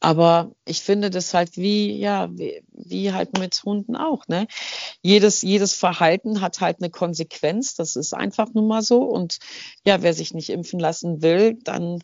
[0.00, 4.28] Aber ich finde das halt wie, ja, wie, wie halt mit Hunden auch.
[4.28, 4.46] Ne?
[5.26, 7.74] Jedes, jedes Verhalten hat halt eine Konsequenz.
[7.74, 9.02] Das ist einfach nun mal so.
[9.02, 9.38] Und
[9.84, 12.00] ja, wer sich nicht impfen lassen will, dann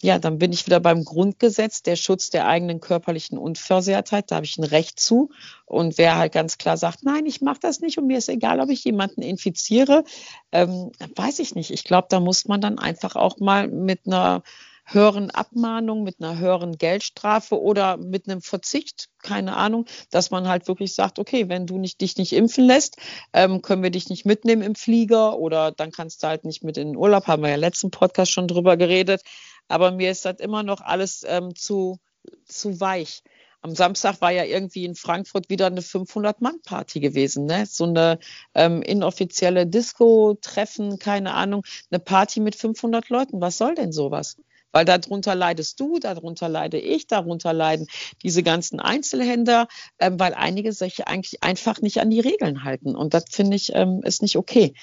[0.00, 4.46] ja, dann bin ich wieder beim Grundgesetz, der Schutz der eigenen körperlichen Unversehrtheit, da habe
[4.46, 5.30] ich ein Recht zu.
[5.64, 8.58] Und wer halt ganz klar sagt, nein, ich mache das nicht und mir ist egal,
[8.58, 10.02] ob ich jemanden infiziere,
[10.50, 11.70] ähm, weiß ich nicht.
[11.70, 14.42] Ich glaube, da muss man dann einfach auch mal mit einer
[14.84, 20.68] höheren Abmahnung, mit einer höheren Geldstrafe oder mit einem Verzicht, keine Ahnung, dass man halt
[20.68, 22.96] wirklich sagt, okay, wenn du nicht, dich nicht impfen lässt,
[23.32, 26.76] ähm, können wir dich nicht mitnehmen im Flieger oder dann kannst du halt nicht mit
[26.76, 29.22] in den Urlaub, haben wir ja letzten Podcast schon drüber geredet.
[29.68, 31.98] Aber mir ist das immer noch alles ähm, zu,
[32.46, 33.22] zu weich
[33.62, 37.64] am Samstag war ja irgendwie in Frankfurt wieder eine 500-Mann-Party gewesen, ne?
[37.66, 38.18] So eine
[38.54, 43.40] ähm, inoffizielle Disco-Treffen, keine Ahnung, eine Party mit 500 Leuten.
[43.40, 44.36] Was soll denn sowas?
[44.72, 47.86] Weil darunter leidest du, darunter leide ich, darunter leiden
[48.22, 49.68] diese ganzen Einzelhändler,
[49.98, 52.96] ähm, weil einige sich eigentlich einfach nicht an die Regeln halten.
[52.96, 54.74] Und das finde ich ähm, ist nicht okay.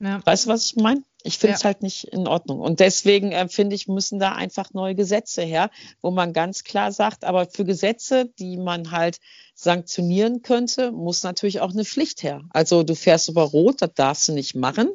[0.00, 0.24] Ja.
[0.24, 1.02] Weißt du, was ich meine?
[1.24, 1.66] Ich finde es ja.
[1.66, 2.60] halt nicht in Ordnung.
[2.60, 6.92] Und deswegen äh, finde ich, müssen da einfach neue Gesetze her, wo man ganz klar
[6.92, 9.18] sagt, aber für Gesetze, die man halt
[9.54, 12.42] sanktionieren könnte, muss natürlich auch eine Pflicht her.
[12.50, 14.90] Also du fährst über Rot, das darfst du nicht machen.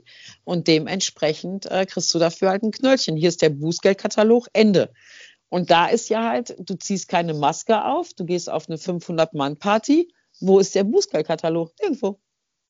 [0.46, 3.18] Und dementsprechend äh, kriegst du dafür halt ein Knöllchen.
[3.18, 4.94] Hier ist der Bußgeldkatalog, Ende.
[5.50, 10.12] Und da ist ja halt, du ziehst keine Maske auf, du gehst auf eine 500-Mann-Party.
[10.40, 11.74] Wo ist der Bußgeldkatalog?
[11.82, 12.20] Irgendwo.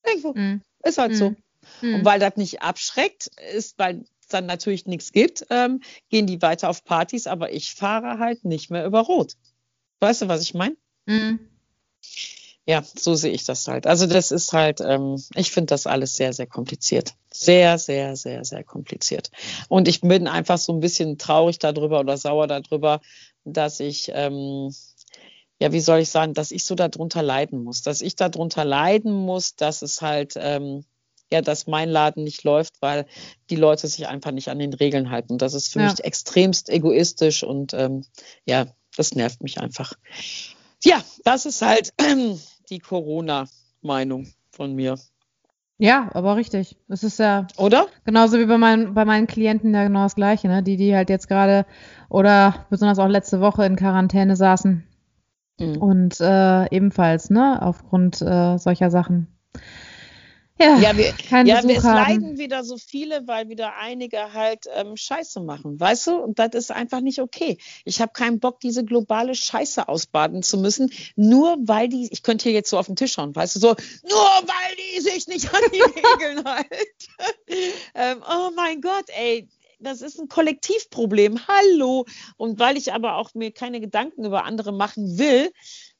[0.05, 0.33] Irgendwo.
[0.33, 0.61] Mm.
[0.83, 1.15] Ist halt mm.
[1.15, 1.35] so.
[1.79, 1.95] Hm.
[1.95, 6.41] Und weil das nicht abschreckt, ist, weil es dann natürlich nichts gibt, ähm, gehen die
[6.41, 9.33] weiter auf Partys, aber ich fahre halt nicht mehr über Rot.
[9.99, 10.75] Weißt du, was ich meine?
[11.07, 11.39] Hm.
[12.65, 13.87] Ja, so sehe ich das halt.
[13.87, 17.13] Also das ist halt, ähm, ich finde das alles sehr, sehr kompliziert.
[17.29, 19.31] Sehr, sehr, sehr, sehr kompliziert.
[19.67, 23.01] Und ich bin einfach so ein bisschen traurig darüber oder sauer darüber,
[23.43, 24.73] dass ich, ähm,
[25.59, 29.11] ja, wie soll ich sagen, dass ich so darunter leiden muss, dass ich darunter leiden
[29.11, 30.85] muss, dass es halt, ähm,
[31.33, 33.05] ja, dass mein Laden nicht läuft, weil
[33.49, 35.37] die Leute sich einfach nicht an den Regeln halten.
[35.37, 35.89] Das ist für ja.
[35.89, 38.05] mich extremst egoistisch und ähm,
[38.45, 39.93] ja, das nervt mich einfach.
[40.83, 42.35] Ja, das ist halt äh,
[42.69, 44.97] die Corona-Meinung von mir.
[45.79, 46.77] Ja, aber richtig.
[46.87, 47.47] Es ist ja.
[47.57, 47.87] Oder?
[48.05, 50.61] Genauso wie bei meinen, bei meinen Klienten ja genau das Gleiche, ne?
[50.61, 51.65] Die, die halt jetzt gerade
[52.09, 54.83] oder besonders auch letzte Woche in Quarantäne saßen.
[55.59, 55.77] Mhm.
[55.77, 57.59] Und äh, ebenfalls, ne?
[57.61, 59.27] Aufgrund äh, solcher Sachen.
[60.59, 61.13] Ja, ja, wir,
[61.45, 66.17] ja es leiden wieder so viele, weil wieder einige halt ähm, Scheiße machen, weißt du?
[66.17, 67.57] Und das ist einfach nicht okay.
[67.85, 72.43] Ich habe keinen Bock, diese globale Scheiße ausbaden zu müssen, nur weil die, ich könnte
[72.43, 73.75] hier jetzt so auf den Tisch schauen, weißt du, so,
[74.07, 76.77] nur weil die sich nicht an die Regeln halten.
[77.95, 79.49] ähm, oh mein Gott, ey,
[79.83, 81.47] das ist ein Kollektivproblem.
[81.47, 82.05] Hallo.
[82.37, 85.51] Und weil ich aber auch mir keine Gedanken über andere machen will,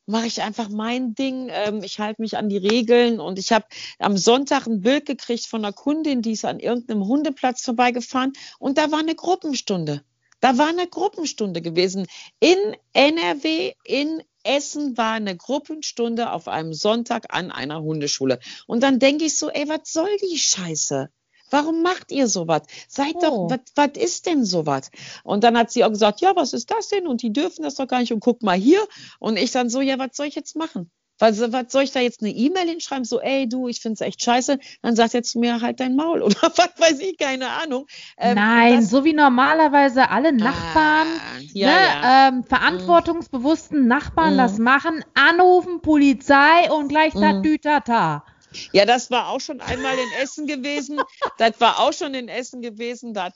[0.06, 1.50] mache ich einfach mein Ding.
[1.52, 3.66] Ähm, ich halte mich an die Regeln und ich habe
[4.00, 8.78] am Sonntag ein Bild gekriegt von einer Kundin, die ist an irgendeinem Hundeplatz vorbeigefahren und
[8.78, 10.04] da war eine Gruppenstunde.
[10.40, 12.06] Da war eine Gruppenstunde gewesen.
[12.42, 12.58] In
[12.92, 18.40] NRW, in Essen war eine Gruppenstunde auf einem Sonntag an einer Hundeschule.
[18.68, 21.10] Und dann denke ich so, ey, was soll die Scheiße?
[21.54, 22.64] Warum macht ihr sowas?
[22.88, 23.48] Seid oh.
[23.48, 24.90] doch, was ist denn sowas?
[25.24, 27.06] Und dann hat sie auch gesagt, ja, was ist das denn?
[27.06, 28.12] Und die dürfen das doch gar nicht.
[28.12, 28.84] Und guck mal hier.
[29.20, 30.90] Und ich dann so, ja, was soll ich jetzt machen?
[31.20, 33.06] Was, was soll ich da jetzt eine E-Mail hinschreiben?
[33.06, 34.58] So, ey, du, ich finde es echt scheiße.
[34.82, 37.86] Dann sagt jetzt mir halt dein Maul oder was weiß ich, keine Ahnung.
[38.18, 42.28] Ähm, Nein, das, so wie normalerweise alle ah, Nachbarn, ah, ja, ne, ja.
[42.30, 44.38] Ähm, verantwortungsbewussten Nachbarn mm.
[44.40, 48.24] das machen, anrufen, Polizei und gleich mm.
[48.72, 51.00] Ja, das war auch schon einmal in Essen gewesen.
[51.38, 53.32] Das war auch schon in Essen gewesen, da,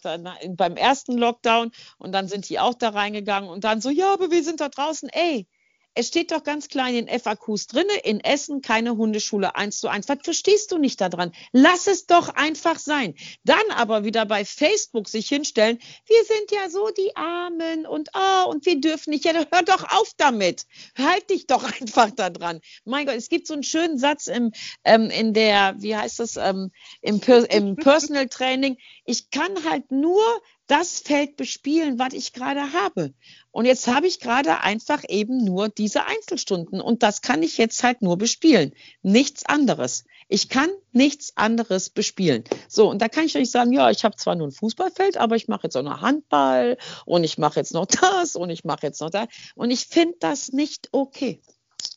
[0.49, 1.72] beim ersten Lockdown.
[1.97, 4.70] Und dann sind die auch da reingegangen und dann so, ja, aber wir sind da
[4.70, 5.09] draußen.
[5.09, 5.47] Ey,
[5.97, 10.07] es steht doch ganz klein in FAQs drinne, in Essen keine Hundeschule eins zu eins.
[10.07, 11.31] Was verstehst du nicht daran?
[11.51, 13.15] Lass es doch einfach sein.
[13.43, 18.49] Dann aber wieder bei Facebook sich hinstellen, wir sind ja so die Armen und oh,
[18.49, 19.25] und wir dürfen nicht.
[19.25, 20.65] Ja, hör doch auf damit.
[20.97, 22.59] Halt dich doch einfach da dran.
[22.85, 24.51] Mein Gott, es gibt so einen schönen Satz im,
[24.83, 26.71] ähm, in der, wie heißt das, ähm,
[27.01, 27.19] im,
[27.49, 28.77] im Personal Training.
[29.05, 30.21] Ich kann halt nur
[30.68, 33.13] das Feld bespielen, was ich gerade habe.
[33.51, 37.82] Und jetzt habe ich gerade einfach eben nur diese Einzelstunden und das kann ich jetzt
[37.84, 38.74] halt nur bespielen.
[39.01, 40.03] Nichts anderes.
[40.28, 42.43] Ich kann nichts anderes bespielen.
[42.68, 45.36] So, und da kann ich euch sagen, ja, ich habe zwar nur ein Fußballfeld, aber
[45.38, 48.86] ich mache jetzt auch noch Handball und ich mache jetzt noch das und ich mache
[48.86, 49.28] jetzt noch das.
[49.55, 51.41] Und ich finde das nicht okay.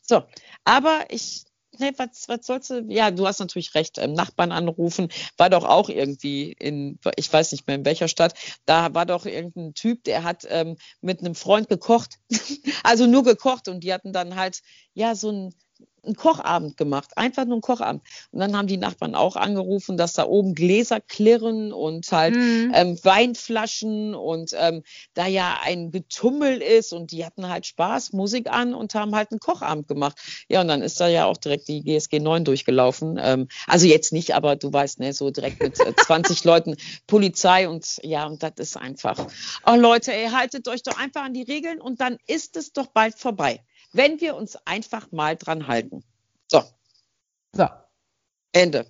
[0.01, 0.23] So,
[0.63, 1.43] aber ich
[1.81, 2.85] nee, was, was sollst du?
[2.87, 3.97] Ja, du hast natürlich recht.
[3.97, 8.33] Ähm, Nachbarn anrufen war doch auch irgendwie in, ich weiß nicht mehr in welcher Stadt,
[8.65, 12.19] da war doch irgendein Typ, der hat ähm, mit einem Freund gekocht.
[12.83, 14.61] also nur gekocht und die hatten dann halt,
[14.93, 15.55] ja, so ein
[16.03, 18.01] einen Kochabend gemacht, einfach nur einen Kochabend.
[18.31, 22.71] Und dann haben die Nachbarn auch angerufen, dass da oben Gläser klirren und halt mhm.
[22.73, 28.49] ähm, Weinflaschen und ähm, da ja ein Getummel ist und die hatten halt Spaß, Musik
[28.49, 30.17] an und haben halt einen Kochabend gemacht.
[30.49, 33.19] Ja, und dann ist da ja auch direkt die GSG 9 durchgelaufen.
[33.21, 37.69] Ähm, also jetzt nicht, aber du weißt, ne, so direkt mit äh, 20 Leuten Polizei
[37.69, 39.27] und ja, und das ist einfach.
[39.65, 42.87] Oh Leute, ey, haltet euch doch einfach an die Regeln und dann ist es doch
[42.87, 43.61] bald vorbei
[43.93, 46.03] wenn wir uns einfach mal dran halten.
[46.47, 46.63] So.
[47.53, 47.67] So.
[48.53, 48.85] Ende.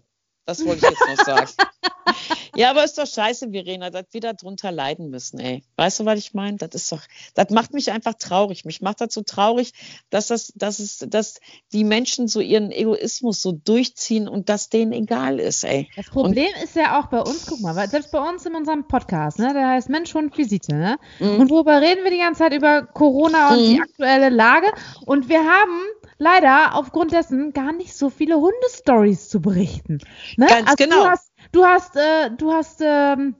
[0.45, 1.51] Das wollte ich jetzt noch sagen.
[2.55, 5.63] ja, aber ist doch scheiße, Verena, dass wir da drunter leiden müssen, ey.
[5.77, 6.57] Weißt du, was ich meine?
[6.57, 7.01] Das ist doch,
[7.33, 8.65] das macht mich einfach traurig.
[8.65, 9.73] Mich macht das so traurig,
[10.09, 11.39] dass das, dass es, dass
[11.71, 15.89] die Menschen so ihren Egoismus so durchziehen und das denen egal ist, ey.
[15.95, 18.55] Das Problem und, ist ja auch bei uns, guck mal, weil selbst bei uns in
[18.55, 20.97] unserem Podcast, ne, der heißt Mensch, Hund, Visite, ne?
[21.19, 21.39] Mhm.
[21.39, 23.69] Und worüber reden wir die ganze Zeit über Corona und mhm.
[23.69, 24.67] die aktuelle Lage?
[25.05, 25.81] Und wir haben
[26.21, 29.99] leider aufgrund dessen gar nicht so viele Hundestories zu berichten.
[30.37, 30.45] Ne?
[30.47, 31.03] Ganz also genau.
[31.03, 33.35] Du hast, du hast, äh, du hast ähm,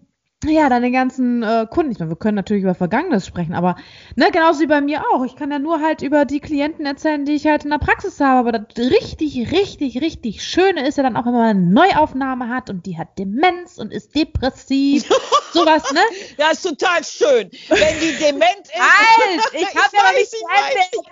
[0.45, 1.91] ja, deine ganzen äh, Kunden.
[1.91, 3.75] Ich meine, wir können natürlich über Vergangenes sprechen, aber
[4.15, 5.23] ne, genauso wie bei mir auch.
[5.23, 8.19] Ich kann ja nur halt über die Klienten erzählen, die ich halt in der Praxis
[8.19, 8.49] habe.
[8.49, 12.69] Aber das richtig, richtig, richtig Schöne ist ja dann auch, wenn man eine Neuaufnahme hat
[12.69, 15.07] und die hat Demenz und ist depressiv.
[15.53, 16.01] sowas, ne?
[16.37, 17.49] Ja, ist total schön.
[17.69, 18.79] Wenn die dement ist.
[18.79, 19.41] Halt!
[19.61, 20.37] Ich habe ja nicht zu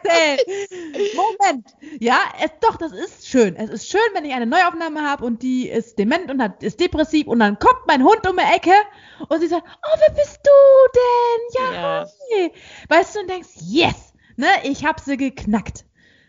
[0.06, 1.16] erzählt.
[1.16, 1.68] Moment.
[2.00, 3.56] Ja, es, doch, das ist schön.
[3.56, 6.80] Es ist schön, wenn ich eine Neuaufnahme habe und die ist dement und hat, ist
[6.80, 8.72] depressiv und dann kommt mein Hund um die Ecke
[9.28, 10.52] und sie sagt, oh, wer bist du
[10.96, 11.64] denn?
[11.64, 12.06] Ja, ja.
[12.32, 12.54] Hey.
[12.88, 15.86] Weißt du, und denkst, yes, ne, ich habe sie geknackt.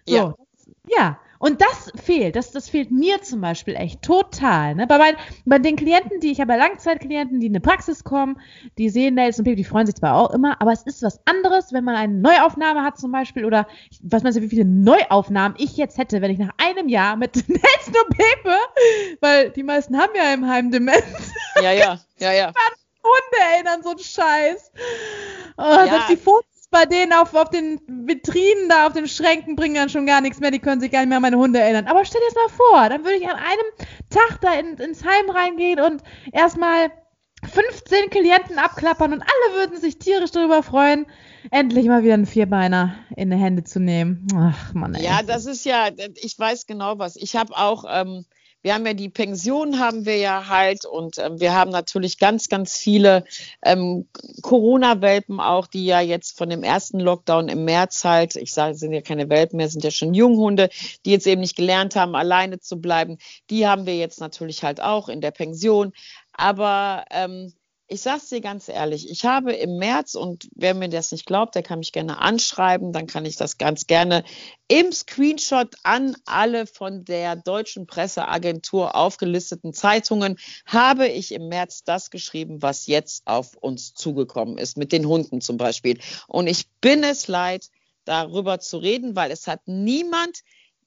[0.07, 0.15] So.
[0.15, 0.35] Ja.
[0.89, 1.21] ja.
[1.41, 4.75] Und das fehlt, das, das fehlt mir zum Beispiel echt total.
[4.75, 4.87] Ne?
[4.87, 5.17] Bei, mein,
[5.47, 8.39] bei den Klienten, die ich habe, Langzeitklienten, die in eine Praxis kommen,
[8.77, 11.73] die sehen Nelson Baby, die freuen sich zwar auch immer, aber es ist was anderes,
[11.73, 13.67] wenn man eine Neuaufnahme hat zum Beispiel oder
[14.03, 17.37] was meinst du, wie viele Neuaufnahmen ich jetzt hätte, wenn ich nach einem Jahr mit
[17.49, 18.57] Nelson und Pepe,
[19.23, 21.33] weil die meisten haben ja im Heim Demenz.
[21.63, 22.53] Ja, ja, ja, ja.
[23.03, 24.73] Hunde erinnern, so ein Scheiß.
[25.57, 25.87] Oh, ja.
[25.89, 29.89] Selbst die Fotos bei denen auf, auf den Vitrinen da, auf den Schränken bringen dann
[29.89, 30.51] schon gar nichts mehr.
[30.51, 31.87] Die können sich gar nicht mehr an meine Hunde erinnern.
[31.87, 35.05] Aber stell dir das mal vor, dann würde ich an einem Tag da in, ins
[35.05, 36.03] Heim reingehen und
[36.33, 36.93] erstmal
[37.43, 41.07] 15 Klienten abklappern und alle würden sich tierisch darüber freuen,
[41.51, 44.27] endlich mal wieder einen Vierbeiner in die Hände zu nehmen.
[44.37, 44.95] Ach man.
[44.95, 47.17] Ja, das ist ja, ich weiß genau was.
[47.17, 48.27] Ich habe auch ähm,
[48.63, 52.49] wir haben ja die Pension, haben wir ja halt und ähm, wir haben natürlich ganz,
[52.49, 53.25] ganz viele
[53.65, 54.09] ähm,
[54.43, 58.93] Corona-Welpen auch, die ja jetzt von dem ersten Lockdown im März halt, ich sage, sind
[58.93, 60.69] ja keine Welpen mehr, sind ja schon Junghunde,
[61.05, 63.19] die jetzt eben nicht gelernt haben, alleine zu bleiben.
[63.49, 65.93] Die haben wir jetzt natürlich halt auch in der Pension.
[66.33, 67.53] Aber ähm,
[67.93, 71.27] ich sage es dir ganz ehrlich, ich habe im März, und wer mir das nicht
[71.27, 74.23] glaubt, der kann mich gerne anschreiben, dann kann ich das ganz gerne
[74.69, 82.11] im Screenshot an alle von der deutschen Presseagentur aufgelisteten Zeitungen, habe ich im März das
[82.11, 85.99] geschrieben, was jetzt auf uns zugekommen ist, mit den Hunden zum Beispiel.
[86.29, 87.67] Und ich bin es leid,
[88.05, 90.43] darüber zu reden, weil es hat niemand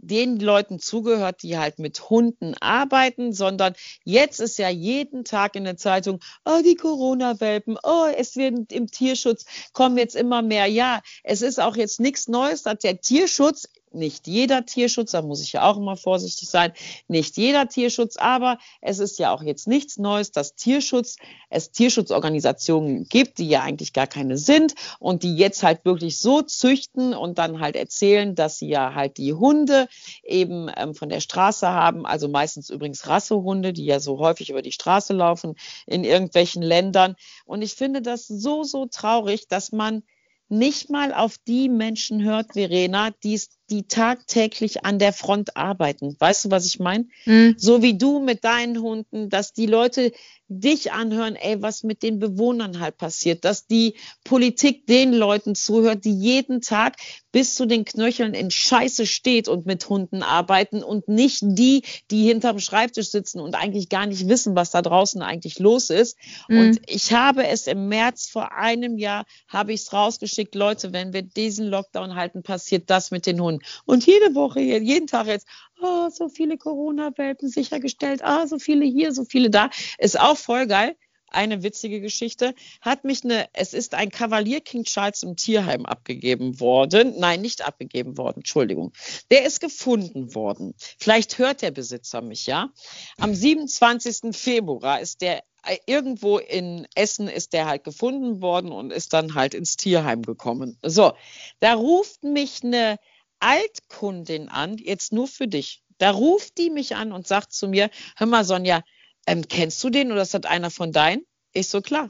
[0.08, 3.74] den Leuten zugehört, die halt mit Hunden arbeiten, sondern
[4.04, 8.88] jetzt ist ja jeden Tag in der Zeitung, oh, die Corona-Welpen, oh, es wird im
[8.88, 10.68] Tierschutz kommen jetzt immer mehr.
[10.68, 15.42] Ja, es ist auch jetzt nichts Neues, dass der Tierschutz nicht jeder Tierschutz, da muss
[15.42, 16.74] ich ja auch immer vorsichtig sein,
[17.08, 21.18] nicht jeder Tierschutz, aber es ist ja auch jetzt nichts Neues, dass Tierschutz,
[21.50, 26.42] es Tierschutzorganisationen gibt, die ja eigentlich gar keine sind und die jetzt halt wirklich so
[26.42, 29.88] züchten und dann halt erzählen, dass sie ja halt die Hunde
[30.24, 34.62] eben ähm, von der Straße haben, also meistens übrigens Rassehunde, die ja so häufig über
[34.62, 37.16] die Straße laufen in irgendwelchen Ländern.
[37.46, 40.04] Und ich finde das so, so traurig, dass man
[40.50, 46.16] nicht mal auf die Menschen hört, Verena, die es die tagtäglich an der Front arbeiten.
[46.20, 47.06] Weißt du, was ich meine?
[47.26, 47.56] Mhm.
[47.58, 50.12] So wie du mit deinen Hunden, dass die Leute
[50.60, 56.06] dich anhören, ey, was mit den Bewohnern halt passiert, dass die Politik den Leuten zuhört,
[56.06, 56.98] die jeden Tag
[57.32, 62.28] bis zu den Knöcheln in Scheiße steht und mit Hunden arbeiten und nicht die, die
[62.28, 66.18] hinterm Schreibtisch sitzen und eigentlich gar nicht wissen, was da draußen eigentlich los ist.
[66.48, 66.60] Mhm.
[66.60, 71.14] Und ich habe es im März vor einem Jahr, habe ich es rausgeschickt, Leute, wenn
[71.14, 73.53] wir diesen Lockdown halten, passiert das mit den Hunden.
[73.86, 75.48] Und jede Woche, jeden Tag jetzt,
[75.82, 79.70] oh, so viele Corona-Welpen sichergestellt, ah, so viele hier, so viele da.
[79.98, 80.96] Ist auch voll geil.
[81.28, 82.54] Eine witzige Geschichte.
[82.80, 87.16] Hat mich eine, es ist ein Kavalier King Charles im Tierheim abgegeben worden.
[87.18, 88.94] Nein, nicht abgegeben worden, Entschuldigung.
[89.32, 90.76] Der ist gefunden worden.
[91.00, 92.70] Vielleicht hört der Besitzer mich, ja.
[93.18, 94.36] Am 27.
[94.36, 99.34] Februar ist der äh, irgendwo in Essen ist der halt gefunden worden und ist dann
[99.34, 100.78] halt ins Tierheim gekommen.
[100.84, 101.14] So,
[101.62, 103.00] da ruft mich eine
[103.44, 105.84] Altkundin an, jetzt nur für dich.
[105.98, 108.84] Da ruft die mich an und sagt zu mir, hör mal Sonja,
[109.28, 111.26] ähm, kennst du den oder ist das einer von deinen?
[111.52, 112.10] Ich so, klar.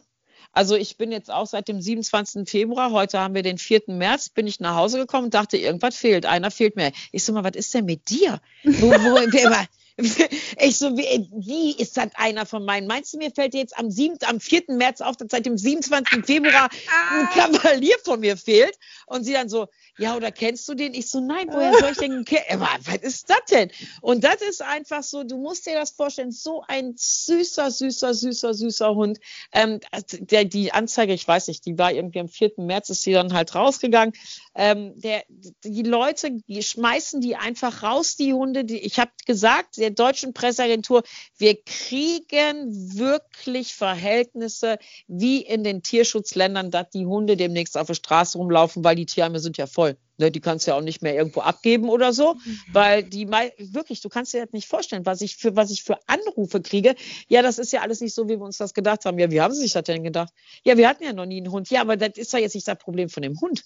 [0.52, 2.48] Also ich bin jetzt auch seit dem 27.
[2.48, 3.84] Februar, heute haben wir den 4.
[3.88, 6.92] März, bin ich nach Hause gekommen und dachte, irgendwas fehlt, einer fehlt mir.
[7.12, 8.40] Ich so mal, was ist denn mit dir?
[8.64, 9.68] Wo, wo, wer,
[10.60, 12.88] ich so, wie, wie ist das einer von meinen?
[12.88, 14.64] Meinst du, mir fällt jetzt am, 7., am 4.
[14.70, 16.26] März auf, dass seit dem 27.
[16.26, 16.70] Februar
[17.12, 18.78] ein Kavalier von mir fehlt?
[19.06, 19.68] Und sie dann so,
[20.00, 20.96] ja, oder kennst du den?
[20.96, 22.60] Ich so, nein, woher soll ich den kennen?
[22.60, 23.70] Was ist das denn?
[24.02, 28.54] Und das ist einfach so, du musst dir das vorstellen, so ein süßer, süßer, süßer,
[28.56, 29.20] süßer Hund.
[29.52, 29.80] Ähm,
[30.14, 32.54] der, die Anzeige, ich weiß nicht, die war irgendwie am 4.
[32.58, 34.16] März, ist die dann halt rausgegangen.
[34.56, 38.66] Ähm, der, die Leute, die schmeißen die einfach raus, die Hunde.
[38.66, 41.04] Die, ich habe gesagt, der deutschen Presseagentur,
[41.38, 44.78] wir kriegen wirklich Verhältnisse
[45.08, 49.40] wie in den Tierschutzländern, dass die Hunde demnächst auf der Straße rumlaufen, weil die Tierheime
[49.40, 49.98] sind ja voll.
[50.18, 52.60] Ne, die kannst du ja auch nicht mehr irgendwo abgeben oder so, mhm.
[52.72, 55.98] weil die wirklich, du kannst dir das nicht vorstellen, was ich für was ich für
[56.08, 56.96] Anrufe kriege.
[57.28, 59.18] Ja, das ist ja alles nicht so, wie wir uns das gedacht haben.
[59.18, 60.32] Ja, wie haben sie sich das denn gedacht?
[60.64, 61.70] Ja, wir hatten ja noch nie einen Hund.
[61.72, 63.64] Ja, aber das ist ja jetzt nicht das Problem von dem Hund.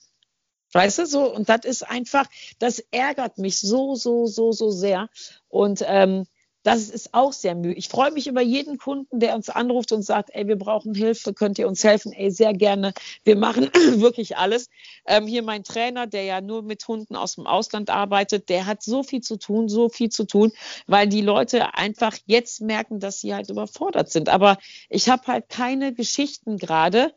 [0.74, 2.26] Weißt du, so, und das ist einfach,
[2.60, 5.10] das ärgert mich so, so, so, so sehr.
[5.50, 6.26] Und ähm,
[6.68, 7.76] das ist auch sehr müde.
[7.76, 11.34] Ich freue mich über jeden Kunden, der uns anruft und sagt, ey, wir brauchen Hilfe,
[11.34, 12.12] könnt ihr uns helfen?
[12.12, 12.94] Ey, sehr gerne.
[13.24, 13.70] Wir machen
[14.02, 14.70] wirklich alles.
[15.06, 18.84] Ähm, hier mein Trainer, der ja nur mit Hunden aus dem Ausland arbeitet, der hat
[18.84, 20.52] so viel zu tun, so viel zu tun,
[20.88, 24.28] weil die Leute einfach jetzt merken, dass sie halt überfordert sind.
[24.28, 24.58] Aber
[24.90, 27.14] ich habe halt keine Geschichten gerade,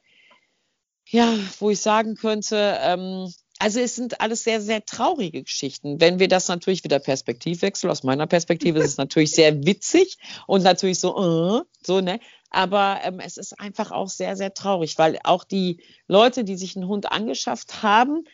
[1.11, 6.01] ja, wo ich sagen könnte, ähm, also es sind alles sehr, sehr traurige Geschichten.
[6.01, 10.63] Wenn wir das natürlich wieder Perspektivwechsel, aus meiner Perspektive ist es natürlich sehr witzig und
[10.63, 12.21] natürlich so, uh, so, ne?
[12.53, 16.75] Aber ähm, es ist einfach auch sehr, sehr traurig, weil auch die Leute, die sich
[16.75, 18.25] einen Hund angeschafft haben,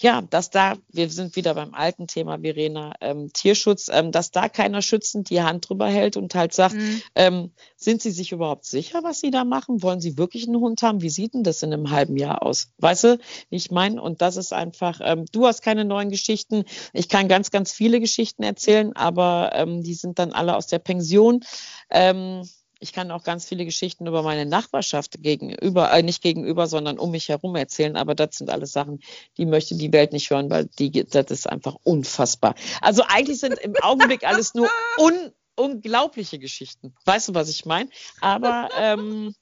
[0.00, 4.48] ja, dass da, wir sind wieder beim alten Thema, Verena, ähm, Tierschutz, ähm, dass da
[4.48, 7.02] keiner schützend die Hand drüber hält und halt sagt, mhm.
[7.16, 9.82] ähm, sind Sie sich überhaupt sicher, was Sie da machen?
[9.82, 11.02] Wollen Sie wirklich einen Hund haben?
[11.02, 12.68] Wie sieht denn das in einem halben Jahr aus?
[12.78, 13.18] Weißt du,
[13.50, 16.64] ich meine, und das ist einfach, ähm, du hast keine neuen Geschichten.
[16.92, 20.78] Ich kann ganz, ganz viele Geschichten erzählen, aber ähm, die sind dann alle aus der
[20.78, 21.44] Pension.
[21.90, 22.42] Ähm,
[22.80, 27.10] ich kann auch ganz viele Geschichten über meine Nachbarschaft gegenüber, äh, nicht gegenüber, sondern um
[27.10, 27.96] mich herum erzählen.
[27.96, 29.00] Aber das sind alles Sachen,
[29.36, 32.54] die möchte die Welt nicht hören, weil die, das ist einfach unfassbar.
[32.80, 34.68] Also eigentlich sind im Augenblick alles nur
[34.98, 36.94] un, unglaubliche Geschichten.
[37.04, 37.90] Weißt du, was ich meine?
[38.20, 39.34] Aber ähm,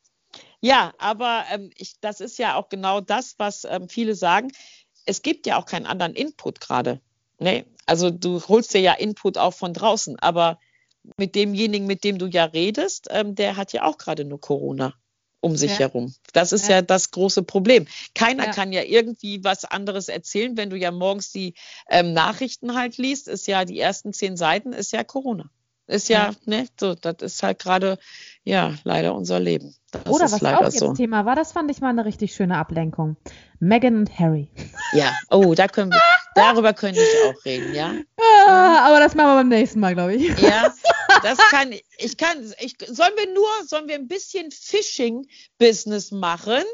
[0.60, 4.50] ja, aber ähm, ich, das ist ja auch genau das, was ähm, viele sagen.
[5.04, 7.00] Es gibt ja auch keinen anderen Input gerade.
[7.38, 10.58] Nee, also du holst dir ja Input auch von draußen, aber
[11.16, 14.94] mit demjenigen, mit dem du ja redest, ähm, der hat ja auch gerade nur Corona
[15.40, 15.80] um sich ja.
[15.80, 16.12] herum.
[16.32, 16.76] Das ist ja.
[16.76, 16.82] ja.
[16.82, 17.86] das große Problem.
[18.14, 18.52] Keiner ja.
[18.52, 21.54] kann ja irgendwie was anderes erzählen, wenn du ja morgens die
[21.88, 25.50] ähm, Nachrichten halt liest, ist ja die ersten zehn Seiten ist ja Corona.
[25.88, 27.98] Ist ja, ne, so, das ist halt gerade,
[28.42, 29.72] ja, leider unser Leben.
[29.92, 30.94] Das Oder was auch jetzt so.
[30.94, 33.16] Thema war, das fand ich mal eine richtig schöne Ablenkung.
[33.60, 34.50] Meghan und Harry.
[34.92, 36.00] Ja, oh, da können wir,
[36.34, 37.92] darüber könnte ich auch reden, ja.
[38.48, 40.38] Ah, aber das machen wir beim nächsten Mal, glaube ich.
[40.40, 40.72] Ja,
[41.22, 45.26] das kann ich kann ich sollen wir nur sollen wir ein bisschen Phishing
[45.58, 46.64] Business machen?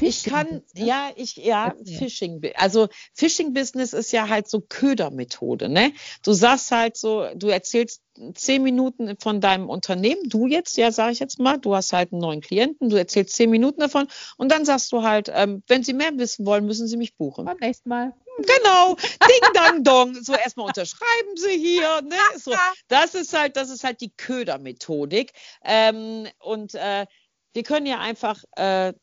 [0.00, 2.40] ich kann, ja, ich, ja, Phishing.
[2.54, 5.92] Also Phishing Business ist ja halt so Ködermethode, ne?
[6.24, 8.02] Du sagst halt so, du erzählst
[8.34, 12.12] zehn Minuten von deinem Unternehmen, du jetzt, ja, sage ich jetzt mal, du hast halt
[12.12, 14.06] einen neuen Klienten, du erzählst zehn Minuten davon
[14.36, 17.44] und dann sagst du halt, ähm, wenn Sie mehr wissen wollen, müssen Sie mich buchen.
[17.44, 18.12] Beim nächsten Mal.
[18.38, 20.14] Genau, ding dang dong.
[20.22, 22.02] So erstmal unterschreiben Sie hier.
[22.02, 22.16] Ne?
[22.38, 22.54] So,
[22.88, 25.32] das ist halt, das ist halt die Ködermethodik.
[25.62, 27.06] Ähm, und äh,
[27.52, 28.94] wir können ja einfach äh,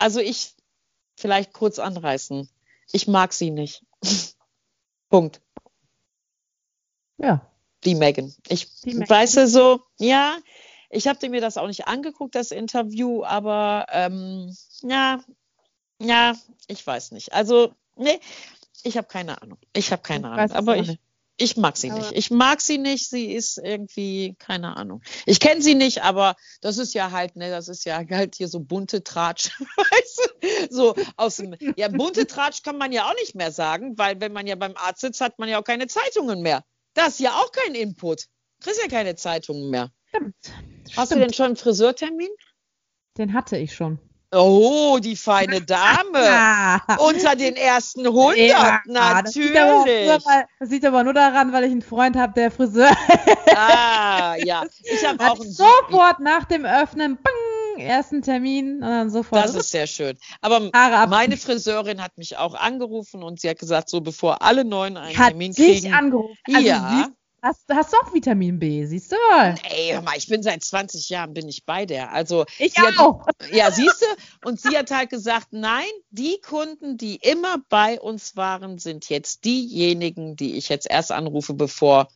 [0.00, 0.54] also ich
[1.16, 2.48] vielleicht kurz anreißen.
[2.90, 3.84] Ich mag sie nicht.
[5.10, 5.40] Punkt.
[7.18, 7.46] Ja.
[7.84, 8.34] Die Megan.
[8.48, 10.38] Ich Die weiß ja so, ja,
[10.90, 15.22] ich habe mir das auch nicht angeguckt, das Interview, aber ähm, ja,
[15.98, 16.34] ja,
[16.66, 17.32] ich weiß nicht.
[17.32, 18.20] Also, nee,
[18.84, 19.58] ich habe keine Ahnung.
[19.72, 20.52] Ich habe keine Ich Ahnung.
[20.52, 20.98] Aber ich,
[21.36, 22.12] ich mag sie Aber- nicht.
[22.12, 23.08] Ich mag sie nicht.
[23.08, 25.02] Sie ist irgendwie, keine Ahnung.
[25.26, 28.48] Ich kenne sie nicht, aber das ist ja halt, ne, das ist ja halt hier
[28.48, 29.50] so bunte Tratsch.
[29.76, 30.18] Weißt
[30.68, 30.74] du?
[30.74, 34.32] So aus dem, ja, bunte Tratsch kann man ja auch nicht mehr sagen, weil wenn
[34.32, 36.64] man ja beim Arzt sitzt, hat man ja auch keine Zeitungen mehr.
[36.94, 38.26] Das ist ja auch kein Input.
[38.60, 39.90] Kriegst ja keine Zeitungen mehr.
[40.08, 40.34] Stimmt.
[40.96, 41.22] Hast du Stimmt.
[41.22, 42.28] denn schon einen Friseurtermin?
[43.16, 43.98] Den hatte ich schon.
[44.32, 46.80] Oh, die feine Dame.
[46.98, 50.24] Unter den ersten 100, Ja, Das sieht, aber natürlich.
[50.60, 52.90] das liegt aber nur daran, weil ich einen Freund habe, der Friseur.
[53.56, 54.64] Ah, ja.
[54.84, 59.54] Ich habe auch einen sofort nach dem Öffnen, bang, ersten Termin und dann sofort Das
[59.54, 60.16] ist sehr schön.
[60.40, 60.60] Aber
[61.08, 65.18] meine Friseurin hat mich auch angerufen und sie hat gesagt, so bevor alle neun einen
[65.18, 65.94] hat Termin dich kriegen.
[65.94, 66.36] angerufen.
[66.54, 67.08] Also ja.
[67.42, 69.54] Hast, hast du auch Vitamin B, siehst du mal.
[69.70, 72.12] Ey, hör mal, ich bin seit 20 Jahren bin ich bei der.
[72.12, 73.26] Also Ich sie hat- auch.
[73.52, 74.48] Ja, siehst du?
[74.48, 79.44] Und sie hat halt gesagt, nein, die Kunden, die immer bei uns waren, sind jetzt
[79.44, 82.08] diejenigen, die ich jetzt erst anrufe, bevor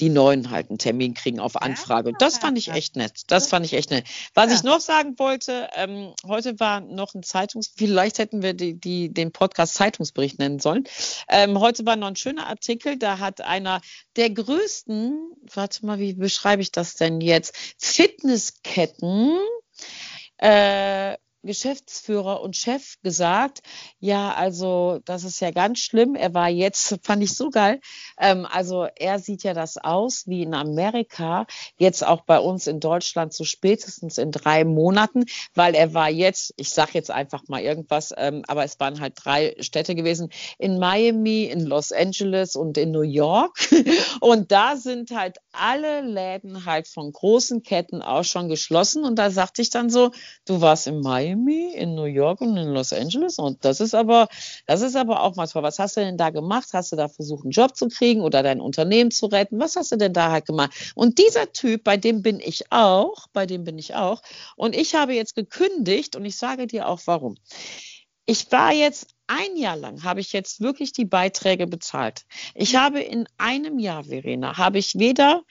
[0.00, 2.10] die Neuen halt einen Termin kriegen auf Anfrage.
[2.10, 3.22] Und das fand ich echt nett.
[3.28, 4.06] Das fand ich echt nett.
[4.34, 4.56] Was Ja.
[4.56, 7.72] ich noch sagen wollte, ähm, heute war noch ein Zeitungs...
[7.76, 10.84] Vielleicht hätten wir die, die, den Podcast Zeitungsbericht nennen sollen.
[11.28, 12.98] Ähm, heute war noch ein schöner Artikel.
[12.98, 13.80] Da hat einer
[14.16, 15.18] der größten,
[15.54, 17.56] warte mal, wie beschreibe ich das denn jetzt?
[17.78, 19.38] Fitnessketten
[20.38, 21.16] äh,
[21.46, 23.60] Geschäftsführer und Chef gesagt,
[23.98, 26.14] ja, also das ist ja ganz schlimm.
[26.14, 27.80] Er war jetzt, fand ich so geil.
[28.20, 31.46] Ähm, also er sieht ja das aus wie in Amerika,
[31.78, 35.24] jetzt auch bei uns in Deutschland so spätestens in drei Monaten,
[35.54, 39.14] weil er war jetzt, ich sag jetzt einfach mal irgendwas, ähm, aber es waren halt
[39.16, 43.56] drei Städte gewesen, in Miami, in Los Angeles und in New York.
[44.20, 49.04] Und da sind halt alle Läden halt von großen Ketten auch schon geschlossen.
[49.04, 50.10] Und da sagte ich dann so,
[50.46, 53.38] du warst in Miami, in New York und in Los Angeles.
[53.38, 54.28] Und das ist aber,
[54.66, 55.62] das ist aber auch mal toll.
[55.62, 56.68] Was hast du denn da gemacht?
[56.72, 59.58] Hast du da versucht, einen Job zu kriegen oder dein Unternehmen zu retten?
[59.58, 60.92] Was hast du denn da halt gemacht?
[60.94, 64.22] Und dieser Typ, bei dem bin ich auch, bei dem bin ich auch.
[64.56, 67.36] Und ich habe jetzt gekündigt und ich sage dir auch warum.
[68.26, 72.24] Ich war jetzt ein Jahr lang, habe ich jetzt wirklich die Beiträge bezahlt.
[72.54, 75.42] Ich habe in einem Jahr, Verena, habe ich weder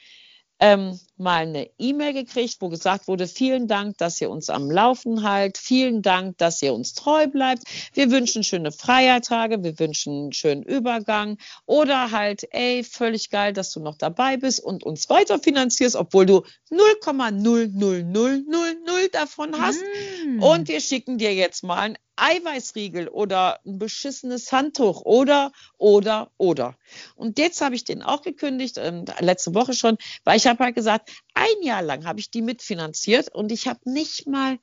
[0.60, 5.24] ähm, mal eine E-Mail gekriegt, wo gesagt wurde, vielen Dank, dass ihr uns am Laufen
[5.24, 7.64] halt, vielen Dank, dass ihr uns treu bleibt.
[7.94, 13.72] Wir wünschen schöne Feiertage, wir wünschen einen schönen Übergang oder halt, ey, völlig geil, dass
[13.72, 19.82] du noch dabei bist und uns weiter finanzierst, obwohl du 0,00000 davon hast.
[20.26, 20.42] Mm.
[20.42, 26.78] Und wir schicken dir jetzt mal einen Eiweißriegel oder ein beschissenes Handtuch oder, oder, oder.
[27.16, 30.76] Und jetzt habe ich den auch gekündigt, ähm, letzte Woche schon, weil ich habe halt
[30.76, 34.60] gesagt, ein Jahr lang habe ich die mitfinanziert und ich habe nicht mal,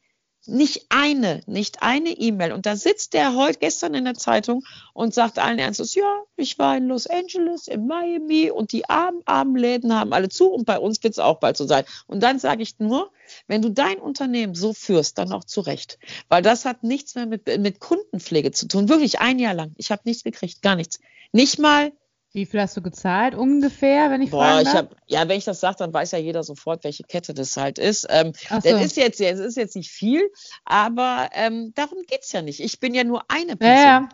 [0.46, 2.52] nicht eine, nicht eine E-Mail.
[2.52, 6.58] Und da sitzt der heute gestern in der Zeitung und sagt allen Ernstes, ja, ich
[6.58, 10.64] war in Los Angeles, in Miami und die armen, armen Läden haben alle zu und
[10.64, 11.84] bei uns wird es auch bald so sein.
[12.06, 13.10] Und dann sage ich nur,
[13.46, 15.98] wenn du dein Unternehmen so führst, dann auch zurecht.
[16.28, 18.88] Weil das hat nichts mehr mit, mit Kundenpflege zu tun.
[18.88, 19.72] Wirklich ein Jahr lang.
[19.76, 20.98] Ich habe nichts gekriegt, gar nichts.
[21.32, 21.92] Nicht mal,
[22.34, 25.44] Wie viel hast du gezahlt ungefähr, wenn ich boah, fragen ich habe, ja, wenn ich
[25.44, 28.06] das sage, dann weiß ja jeder sofort, welche Kette das halt ist.
[28.08, 28.60] Ähm, so.
[28.60, 30.30] Das ist jetzt, es ist jetzt nicht viel,
[30.64, 32.60] aber ähm, darum geht's ja nicht.
[32.60, 33.76] Ich bin ja nur eine Person.
[33.76, 34.00] ja.
[34.00, 34.08] Ja.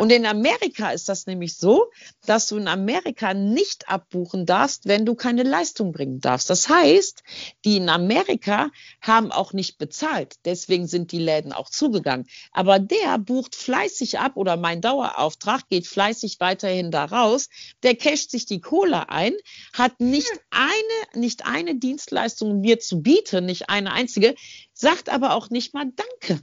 [0.00, 1.90] Und in Amerika ist das nämlich so,
[2.26, 6.50] dass du in Amerika nicht abbuchen darfst, wenn du keine Leistung bringen darfst.
[6.50, 7.22] Das heißt,
[7.64, 8.70] die in Amerika
[9.00, 10.36] haben auch nicht bezahlt.
[10.44, 12.26] Deswegen sind die Läden auch zugegangen.
[12.52, 17.48] Aber der bucht fleißig ab oder mein Dauerauftrag geht fleißig weiterhin da raus.
[17.82, 19.34] Der casht sich die Kohle ein,
[19.72, 24.34] hat nicht eine, nicht eine Dienstleistung mir zu bieten, nicht eine einzige,
[24.72, 26.42] sagt aber auch nicht mal Danke.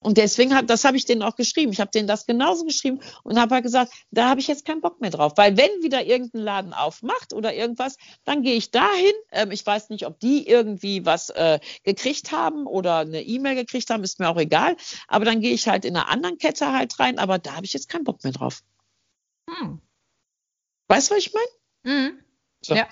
[0.00, 1.72] Und deswegen hat, das habe ich denen auch geschrieben.
[1.72, 4.80] Ich habe denen das genauso geschrieben und habe halt gesagt, da habe ich jetzt keinen
[4.80, 5.32] Bock mehr drauf.
[5.36, 9.12] Weil wenn wieder irgendein Laden aufmacht oder irgendwas, dann gehe ich dahin.
[9.32, 13.90] Ähm, ich weiß nicht, ob die irgendwie was äh, gekriegt haben oder eine E-Mail gekriegt
[13.90, 14.76] haben, ist mir auch egal.
[15.08, 17.18] Aber dann gehe ich halt in einer anderen Kette halt rein.
[17.18, 18.60] Aber da habe ich jetzt keinen Bock mehr drauf.
[19.50, 19.80] Hm.
[20.86, 22.00] Weißt du, was ich meine?
[22.08, 22.18] Mhm.
[22.60, 22.74] So.
[22.74, 22.88] Ja.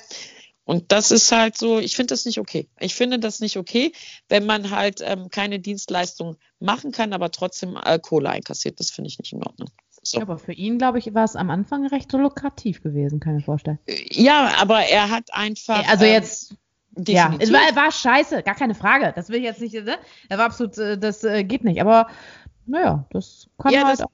[0.67, 2.69] Und das ist halt so, ich finde das nicht okay.
[2.81, 3.93] Ich finde das nicht okay,
[4.29, 8.81] wenn man halt ähm, keine Dienstleistung machen kann, aber trotzdem äh, Kohle einkassiert.
[8.81, 9.71] Das finde ich nicht in Ordnung.
[10.03, 10.19] So.
[10.19, 13.35] Ja, aber für ihn, glaube ich, war es am Anfang recht so lukrativ gewesen, kann
[13.37, 13.79] ich mir vorstellen.
[14.11, 15.89] Ja, aber er hat einfach.
[15.89, 16.55] Also ähm, jetzt,
[16.97, 19.13] ja, definitiv- es war, war scheiße, gar keine Frage.
[19.15, 19.97] Das will ich jetzt nicht, ne?
[20.29, 21.81] Er war absolut, äh, das äh, geht nicht.
[21.81, 22.09] Aber
[22.67, 24.11] naja, das kann Ja, halt das- auch.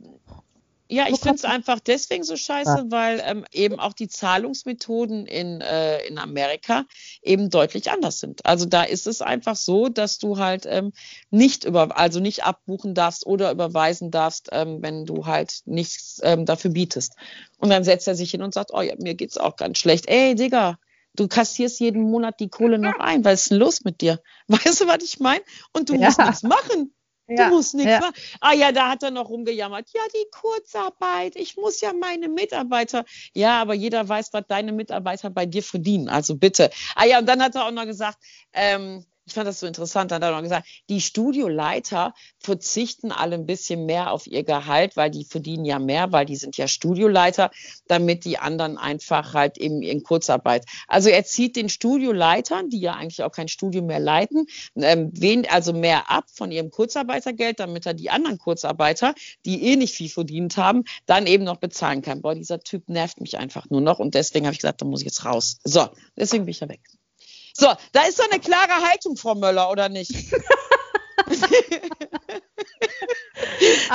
[0.93, 2.84] Ja, ich finde es einfach deswegen so scheiße, ja.
[2.88, 6.84] weil ähm, eben auch die Zahlungsmethoden in, äh, in Amerika
[7.22, 8.45] eben deutlich anders sind.
[8.45, 10.93] Also da ist es einfach so, dass du halt ähm,
[11.30, 16.45] nicht über, also nicht abbuchen darfst oder überweisen darfst, ähm, wenn du halt nichts ähm,
[16.45, 17.14] dafür bietest.
[17.57, 20.11] Und dann setzt er sich hin und sagt, oh ja, mir geht's auch ganz schlecht.
[20.11, 20.78] Ey, Digga,
[21.14, 23.24] du kassierst jeden Monat die Kohle noch ein.
[23.24, 24.20] Was ist denn los mit dir?
[24.47, 25.43] Weißt du, was ich meine?
[25.72, 26.09] Und du ja.
[26.09, 26.93] musst nichts machen.
[27.37, 28.01] Ja, du musst nichts ja.
[28.01, 28.14] machen.
[28.41, 29.89] Ah ja, da hat er noch rumgejammert.
[29.93, 31.37] Ja, die Kurzarbeit.
[31.37, 33.05] Ich muss ja meine Mitarbeiter.
[33.35, 36.09] Ja, aber jeder weiß, was deine Mitarbeiter bei dir verdienen.
[36.09, 36.70] Also bitte.
[36.95, 38.18] Ah ja, und dann hat er auch noch gesagt,
[38.53, 43.46] ähm, ich fand das so interessant, dann hat er gesagt, die Studioleiter verzichten alle ein
[43.46, 47.50] bisschen mehr auf ihr Gehalt, weil die verdienen ja mehr, weil die sind ja Studioleiter,
[47.86, 50.64] damit die anderen einfach halt eben in Kurzarbeit.
[50.88, 54.46] Also er zieht den Studioleitern, die ja eigentlich auch kein Studio mehr leiten,
[54.76, 59.14] ähm, wen, also mehr ab von ihrem Kurzarbeitergeld, damit er die anderen Kurzarbeiter,
[59.44, 62.22] die eh nicht viel verdient haben, dann eben noch bezahlen kann.
[62.22, 65.00] Boah, dieser Typ nervt mich einfach nur noch und deswegen habe ich gesagt, da muss
[65.00, 65.58] ich jetzt raus.
[65.64, 66.80] So, deswegen bin ich da weg.
[67.55, 70.12] So, da ist doch eine klare Haltung, Frau Möller, oder nicht?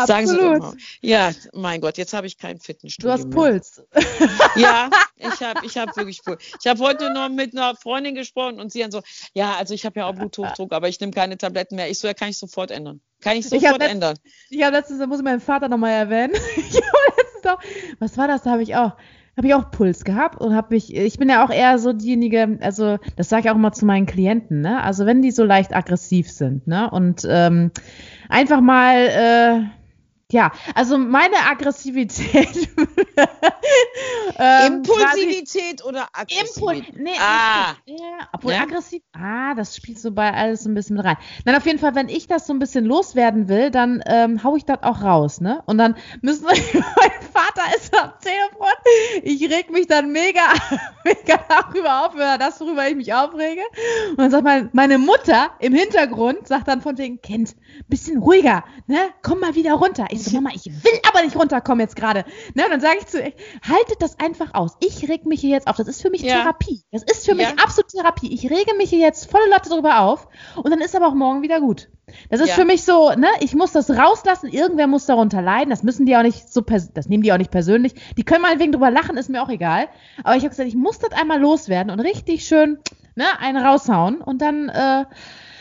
[0.06, 0.74] Sagen Sie doch mal.
[1.02, 3.10] Ja, mein Gott, jetzt habe ich kein Fitnessstudio.
[3.10, 3.84] Du hast Puls.
[4.56, 6.44] ja, ich habe ich hab wirklich Puls.
[6.62, 9.02] Ich habe heute noch mit einer Freundin gesprochen und sie dann so,
[9.34, 11.90] ja, also ich habe ja auch Bluthochdruck, aber ich nehme keine Tabletten mehr.
[11.90, 13.02] Ich so, ja, kann ich sofort ändern.
[13.22, 14.18] Kann ich sofort ich ändern.
[14.50, 16.34] Ich habe letztens, da muss ich meinen Vater nochmal erwähnen.
[16.56, 17.60] ich letztens auch,
[18.00, 18.44] was war das?
[18.44, 18.94] Da habe ich auch
[19.38, 22.58] habe ich auch Puls gehabt und habe mich, ich bin ja auch eher so diejenige,
[22.60, 24.82] also das sage ich auch immer zu meinen Klienten, ne?
[24.84, 26.90] Also wenn die so leicht aggressiv sind, ne?
[26.90, 27.72] Und ähm,
[28.30, 29.77] einfach mal äh,
[30.30, 32.70] ja, also meine Aggressivität.
[34.38, 36.90] ähm, Impulsivität oder Aggressivität?
[36.90, 37.76] Impul nee, ah.
[37.86, 38.64] ja, obwohl ja?
[38.64, 41.16] aggressiv, ah, das spielt so bei alles so ein bisschen mit rein.
[41.46, 44.58] Nein, auf jeden Fall, wenn ich das so ein bisschen loswerden will, dann ähm, hau
[44.58, 45.64] ich das auch raus, ne?
[45.66, 48.74] Und dann müssen mein Vater ist am Telefon,
[49.24, 50.42] ich reg mich dann mega,
[51.06, 53.62] mega darüber auf, oder das, worüber ich mich aufrege.
[54.10, 57.56] Und dann sagt mein, meine Mutter im Hintergrund, sagt dann von wegen, Kind,
[57.88, 58.98] bisschen ruhiger, ne?
[59.22, 60.08] Komm mal wieder runter.
[60.10, 62.26] Ich so, Mama, ich will aber nicht runterkommen jetzt gerade.
[62.54, 62.66] Ne?
[62.66, 63.34] Und dann sage ich zu ihr,
[63.68, 64.78] haltet das einfach aus.
[64.80, 65.78] Ich reg mich hier jetzt auf.
[65.78, 66.42] Das ist für mich ja.
[66.42, 66.84] Therapie.
[66.92, 68.34] Das ist für mich absolut Therapie.
[68.34, 71.42] Ich rege mich hier jetzt volle Latte drüber auf und dann ist aber auch morgen
[71.42, 71.90] wieder gut.
[72.30, 72.56] Das ist ja.
[72.56, 76.16] für mich so, ne, ich muss das rauslassen, irgendwer muss darunter leiden, das müssen die
[76.16, 77.94] auch nicht so, das nehmen die auch nicht persönlich.
[78.18, 79.90] Die können meinetwegen drüber lachen, ist mir auch egal.
[80.24, 82.80] Aber ich habe gesagt, ich muss das einmal loswerden und richtig schön,
[83.16, 85.06] ne, einen raushauen und dann, äh,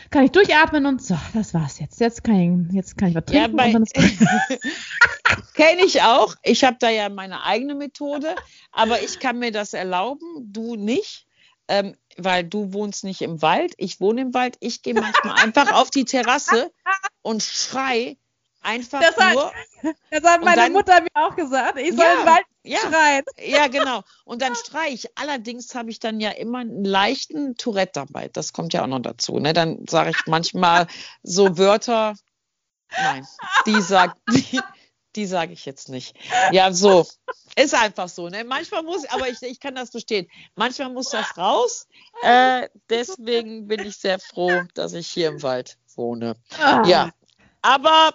[0.09, 1.99] kann ich durchatmen und so, das war's jetzt.
[1.99, 3.57] Jetzt kann ich, jetzt kann ich was trinken.
[3.57, 3.75] Ja,
[5.53, 6.35] Kenne ich auch.
[6.43, 8.35] Ich habe da ja meine eigene Methode,
[8.71, 11.25] aber ich kann mir das erlauben, du nicht.
[11.69, 15.73] Ähm, weil du wohnst nicht im Wald, ich wohne im Wald, ich gehe manchmal einfach
[15.73, 16.71] auf die Terrasse
[17.21, 18.17] und schrei
[18.61, 19.51] einfach das hat, nur.
[20.09, 21.77] Das hat meine dann, Mutter mir auch gesagt.
[21.77, 23.23] Ich soll ja, im Wald ja, schreien.
[23.45, 24.03] Ja, genau.
[24.25, 25.17] Und dann streich ich.
[25.17, 28.29] Allerdings habe ich dann ja immer einen leichten Tourette dabei.
[28.29, 29.39] Das kommt ja auch noch dazu.
[29.39, 29.53] Ne?
[29.53, 30.87] Dann sage ich manchmal
[31.23, 32.15] so Wörter.
[32.91, 33.27] Nein,
[33.65, 34.61] die sagt, die,
[35.15, 36.15] die sage ich jetzt nicht.
[36.51, 37.05] Ja, so.
[37.55, 38.29] Ist einfach so.
[38.29, 38.43] Ne?
[38.43, 40.27] Manchmal muss, aber ich, ich kann das verstehen.
[40.55, 41.87] Manchmal muss das raus.
[42.21, 46.35] Äh, deswegen bin ich sehr froh, dass ich hier im Wald wohne.
[46.59, 46.83] Ah.
[46.85, 47.11] Ja.
[47.61, 48.13] Aber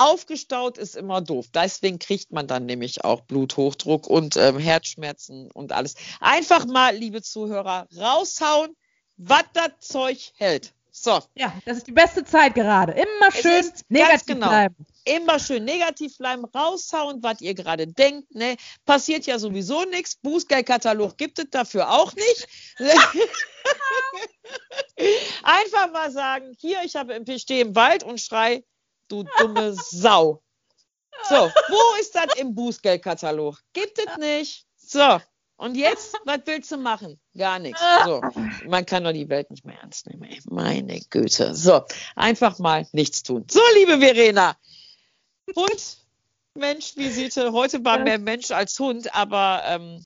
[0.00, 1.46] aufgestaut ist immer doof.
[1.54, 5.94] Deswegen kriegt man dann nämlich auch Bluthochdruck und ähm, Herzschmerzen und alles.
[6.20, 8.76] Einfach mal, liebe Zuhörer, raushauen,
[9.16, 10.72] was das Zeug hält.
[10.92, 11.20] So.
[11.34, 12.92] Ja, das ist die beste Zeit gerade.
[12.92, 14.48] Immer schön negativ genau.
[14.48, 14.74] bleiben.
[15.04, 18.34] Immer schön negativ bleiben, raushauen, was ihr gerade denkt.
[18.34, 18.56] Ne?
[18.84, 20.16] Passiert ja sowieso nichts.
[20.16, 22.48] Bußgeldkatalog gibt es dafür auch nicht.
[25.42, 28.64] Einfach mal sagen, hier, ich habe stehe im Wald und schrei,
[29.10, 30.42] du dumme Sau.
[31.28, 33.58] So, wo ist das im Bußgeldkatalog?
[33.74, 34.66] Gibt es nicht.
[34.76, 35.20] So,
[35.60, 37.20] und jetzt, was willst du machen?
[37.36, 37.82] Gar nichts.
[38.06, 38.22] So,
[38.66, 40.22] man kann doch die Welt nicht mehr ernst nehmen.
[40.22, 40.40] Ey.
[40.46, 41.54] Meine Güte.
[41.54, 41.84] So,
[42.16, 43.44] einfach mal nichts tun.
[43.50, 44.56] So, liebe Verena.
[45.54, 45.98] Hund,
[46.54, 47.52] Mensch, Visite.
[47.52, 50.02] Heute war mehr Mensch als Hund, aber ähm,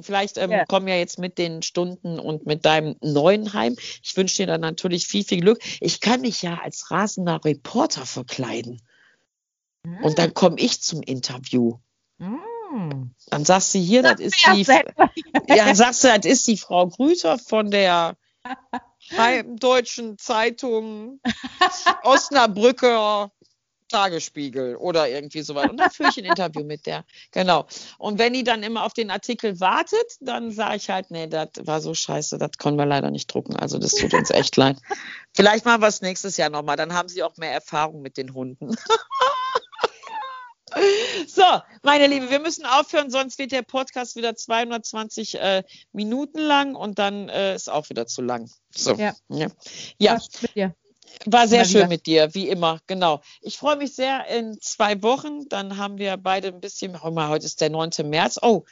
[0.00, 0.64] vielleicht ähm, ja.
[0.64, 3.76] kommen ja jetzt mit den Stunden und mit deinem neuen Heim.
[4.02, 5.60] Ich wünsche dir dann natürlich viel, viel Glück.
[5.80, 8.80] Ich kann mich ja als rasender Reporter verkleiden.
[9.84, 10.04] Mhm.
[10.04, 11.78] Und dann komme ich zum Interview.
[12.18, 13.14] Mhm.
[13.26, 14.62] Dann sagst du hier, das, das ist die,
[15.54, 18.16] ja, sagst du, das ist die Frau Grüter von der
[19.16, 21.20] Heimdeutschen Zeitung
[22.04, 23.32] Osnabrücker
[23.90, 25.70] Tagesspiegel oder irgendwie so weiter.
[25.70, 27.04] Und dann führe ich ein Interview mit der.
[27.32, 27.66] Genau.
[27.98, 31.48] Und wenn die dann immer auf den Artikel wartet, dann sage ich halt, nee, das
[31.64, 33.56] war so scheiße, das können wir leider nicht drucken.
[33.56, 34.78] Also das tut uns echt leid.
[35.34, 38.34] Vielleicht machen wir es nächstes Jahr nochmal, dann haben sie auch mehr Erfahrung mit den
[38.34, 38.74] Hunden.
[41.82, 45.62] meine Liebe, wir müssen aufhören, sonst wird der Podcast wieder 220 äh,
[45.92, 48.50] Minuten lang und dann äh, ist auch wieder zu lang.
[48.74, 48.94] So.
[48.94, 49.14] Ja.
[49.28, 49.48] Ja.
[49.98, 50.72] ja.
[51.26, 53.20] War sehr schön mit dir, wie immer, genau.
[53.42, 55.48] Ich freue mich sehr in zwei Wochen.
[55.48, 57.90] Dann haben wir beide ein bisschen, oh mal, heute ist der 9.
[58.04, 58.38] März.
[58.42, 58.64] Oh,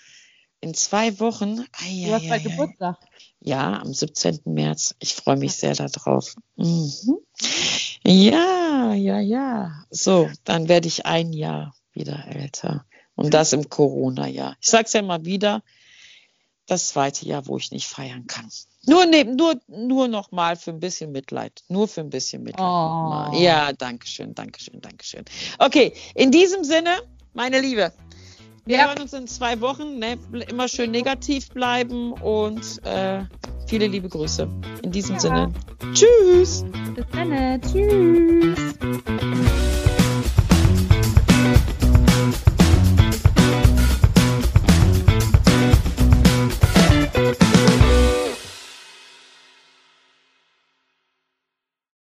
[0.60, 1.64] in zwei Wochen.
[1.72, 2.96] Ai, du hast bald Geburtstag.
[3.40, 4.40] Ja, am 17.
[4.46, 4.94] März.
[4.98, 6.34] Ich freue mich sehr darauf.
[6.56, 7.18] Mhm.
[8.04, 9.84] Ja, ja, ja.
[9.90, 12.84] So, dann werde ich ein Jahr wieder älter.
[13.14, 14.56] Und das im Corona-Jahr.
[14.60, 15.62] Ich sage es ja mal wieder,
[16.68, 18.48] das zweite Jahr, wo ich nicht feiern kann.
[18.86, 21.64] Nur, neben, nur, nur noch mal für ein bisschen Mitleid.
[21.68, 22.64] Nur für ein bisschen Mitleid.
[22.64, 23.30] Oh.
[23.34, 25.24] Ja, danke schön, danke schön, danke schön.
[25.58, 26.90] Okay, in diesem Sinne,
[27.34, 27.92] meine Liebe,
[28.68, 28.88] wir ja.
[28.88, 29.98] hören uns in zwei Wochen.
[29.98, 30.18] Ne?
[30.48, 33.24] Immer schön negativ bleiben und äh,
[33.66, 34.46] viele liebe Grüße.
[34.82, 35.20] In diesem ja.
[35.20, 35.54] Sinne.
[35.94, 36.64] Tschüss.
[36.94, 37.62] Bis dann.
[37.62, 38.74] Tschüss.